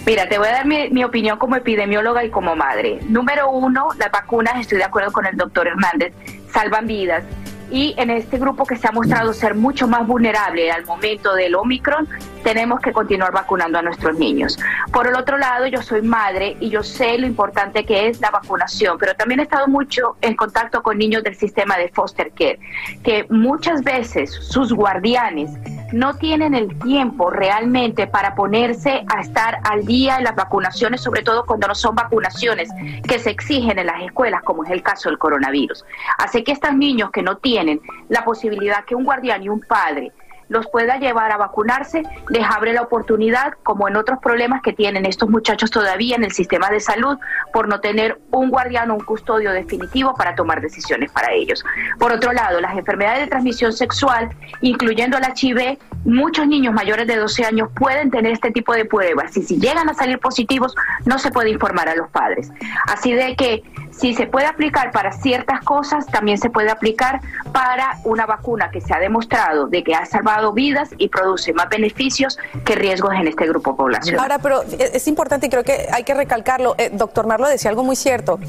[0.05, 2.99] Mira, te voy a dar mi, mi opinión como epidemióloga y como madre.
[3.07, 6.13] Número uno, las vacunas, estoy de acuerdo con el doctor Hernández,
[6.51, 7.23] salvan vidas.
[7.71, 11.55] Y en este grupo que se ha mostrado ser mucho más vulnerable al momento del
[11.55, 12.07] Omicron,
[12.43, 14.59] tenemos que continuar vacunando a nuestros niños.
[14.91, 18.29] Por el otro lado, yo soy madre y yo sé lo importante que es la
[18.29, 22.59] vacunación, pero también he estado mucho en contacto con niños del sistema de foster care,
[23.03, 25.51] que muchas veces sus guardianes
[25.93, 31.21] no tienen el tiempo realmente para ponerse a estar al día en las vacunaciones, sobre
[31.21, 32.69] todo cuando no son vacunaciones
[33.07, 35.85] que se exigen en las escuelas, como es el caso del coronavirus.
[36.17, 37.79] Así que estos niños que no tienen
[38.09, 40.11] la posibilidad que un guardián y un padre
[40.53, 45.05] los pueda llevar a vacunarse, les abre la oportunidad, como en otros problemas que tienen
[45.05, 47.17] estos muchachos todavía en el sistema de salud,
[47.51, 51.65] por no tener un guardián o un custodio definitivo para tomar decisiones para ellos.
[51.99, 54.29] Por otro lado, las enfermedades de transmisión sexual,
[54.61, 59.35] incluyendo el HIV, muchos niños mayores de 12 años pueden tener este tipo de pruebas
[59.37, 60.75] y si llegan a salir positivos,
[61.05, 62.51] no se puede informar a los padres.
[62.87, 63.63] Así de que
[63.97, 67.21] si se puede aplicar para ciertas cosas, también se puede aplicar
[67.51, 71.69] para una vacuna que se ha demostrado de que ha salvado vidas y produce más
[71.69, 74.19] beneficios que riesgos en este grupo poblacional.
[74.21, 76.75] Ahora, pero es es importante y creo que hay que recalcarlo.
[76.77, 78.39] Eh, doctor Marlo decía algo muy cierto.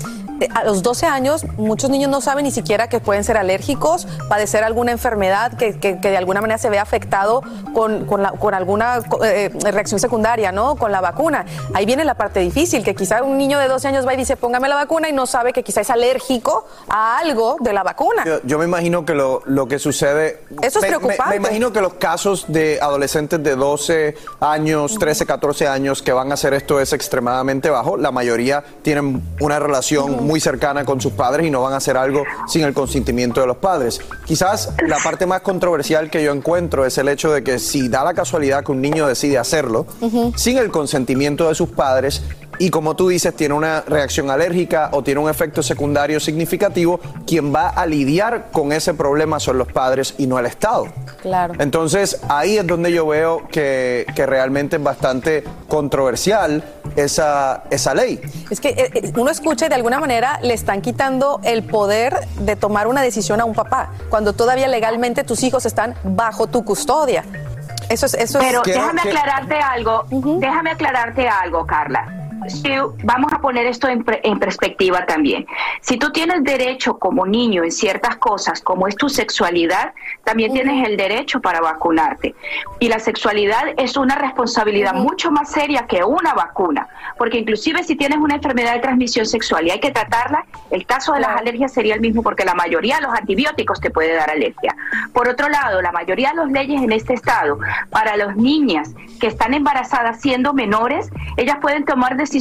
[0.40, 4.06] eh, a los 12 años muchos niños no saben ni siquiera que pueden ser alérgicos,
[4.28, 7.42] padecer alguna enfermedad que, que- que de alguna manera se ve afectado
[7.72, 10.76] con, con la- con alguna eh, reacción secundaria, ¿no?
[10.76, 11.44] Con la vacuna.
[11.74, 14.36] Ahí viene la parte difícil, que quizá un niño de 12 años va y dice,
[14.36, 18.22] póngame la vacuna y no sabe que quizá es alérgico a algo de la vacuna.
[18.24, 20.44] Yo, yo me imagino que lo, lo que sucede...
[20.62, 21.30] Eso es me- preocupante.
[21.30, 26.30] Me, imagino que los casos de adolescentes de 12 años, 13, 14 años que van
[26.30, 27.96] a hacer esto es extremadamente bajo.
[27.96, 31.96] La mayoría tienen una relación muy cercana con sus padres y no van a hacer
[31.96, 34.00] algo sin el consentimiento de los padres.
[34.26, 38.04] Quizás la parte más controversial que yo encuentro es el hecho de que si da
[38.04, 39.84] la casualidad que un niño decide hacerlo,
[40.36, 42.22] sin el consentimiento de sus padres,
[42.58, 47.54] y como tú dices, tiene una reacción alérgica o tiene un efecto secundario significativo, quien
[47.54, 50.86] va a lidiar con ese problema son los padres y no el Estado.
[51.22, 51.54] Claro.
[51.58, 56.62] Entonces ahí es donde yo veo que, que realmente es bastante controversial
[56.96, 58.20] esa, esa ley.
[58.50, 62.26] Es que eh, eh, uno escucha y de alguna manera le están quitando el poder
[62.40, 66.64] de tomar una decisión a un papá, cuando todavía legalmente tus hijos están bajo tu
[66.64, 67.24] custodia.
[67.88, 68.14] Eso es...
[68.14, 72.23] Eso Pero déjame aclararte algo, déjame aclararte algo, Carla.
[72.48, 72.70] Si
[73.02, 75.46] vamos a poner esto en, pre- en perspectiva también.
[75.80, 80.86] Si tú tienes derecho como niño en ciertas cosas, como es tu sexualidad, también tienes
[80.86, 82.34] el derecho para vacunarte.
[82.80, 87.96] Y la sexualidad es una responsabilidad mucho más seria que una vacuna, porque inclusive si
[87.96, 91.72] tienes una enfermedad de transmisión sexual y hay que tratarla, el caso de las alergias
[91.72, 94.76] sería el mismo porque la mayoría de los antibióticos te puede dar alergia.
[95.12, 97.58] Por otro lado, la mayoría de las leyes en este estado,
[97.90, 102.33] para las niñas que están embarazadas siendo menores, ellas pueden tomar decisiones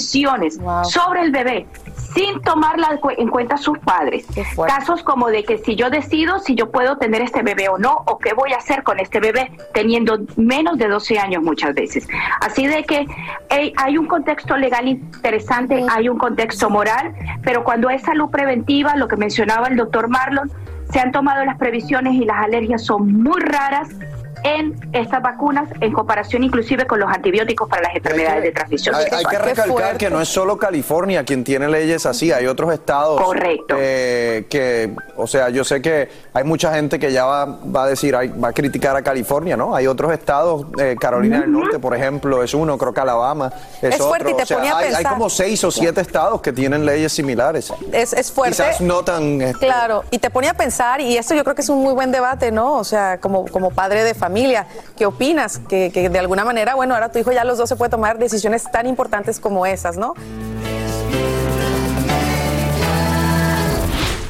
[0.86, 1.66] sobre el bebé
[2.14, 4.26] sin tomarla cu- en cuenta sus padres.
[4.68, 8.04] Casos como de que si yo decido si yo puedo tener este bebé o no,
[8.06, 12.08] o qué voy a hacer con este bebé teniendo menos de 12 años muchas veces.
[12.42, 13.06] Así de que
[13.50, 17.14] hey, hay un contexto legal interesante, hay un contexto moral,
[17.44, 20.52] pero cuando es salud preventiva, lo que mencionaba el doctor Marlon,
[20.92, 23.90] se han tomado las previsiones y las alergias son muy raras
[24.44, 29.06] en estas vacunas en comparación inclusive con los antibióticos para las enfermedades de transmisión Hay,
[29.12, 33.22] hay que recalcar que no es solo California quien tiene leyes así, hay otros estados
[33.22, 33.76] Correcto.
[33.78, 37.88] eh, que, o sea, yo sé que hay mucha gente que ya va, va a
[37.88, 39.76] decir, va a criticar a California, ¿no?
[39.76, 43.96] Hay otros estados, eh, Carolina del Norte, por ejemplo, es uno, creo que Alabama es,
[43.96, 44.38] Es fuerte y otro.
[44.38, 45.14] te O sea, ponía a hay, hay pensar.
[45.14, 47.72] como seis o siete estados que tienen leyes similares.
[47.92, 48.56] Es, es fuerte.
[48.56, 49.42] Quizás no tan...
[49.42, 51.94] este, Claro, y te pone a pensar, y esto yo creo que es un muy
[51.94, 52.74] buen debate, ¿no?
[52.76, 54.33] O sea, como, como padre de familia,
[54.98, 55.60] ¿qué opinas?
[55.60, 58.18] Que, de alguna manera, bueno, ahora tu hijo ya a los dos se puede tomar
[58.18, 60.14] decisiones tan importantes como esas, ¿no?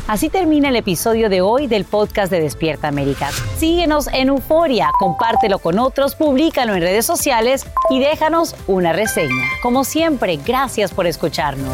[0.07, 3.29] Así termina el episodio de hoy del podcast de Despierta América.
[3.57, 9.45] Síguenos en Euforia, compártelo con otros, públicalo en redes sociales y déjanos una reseña.
[9.63, 11.73] Como siempre, gracias por escucharnos.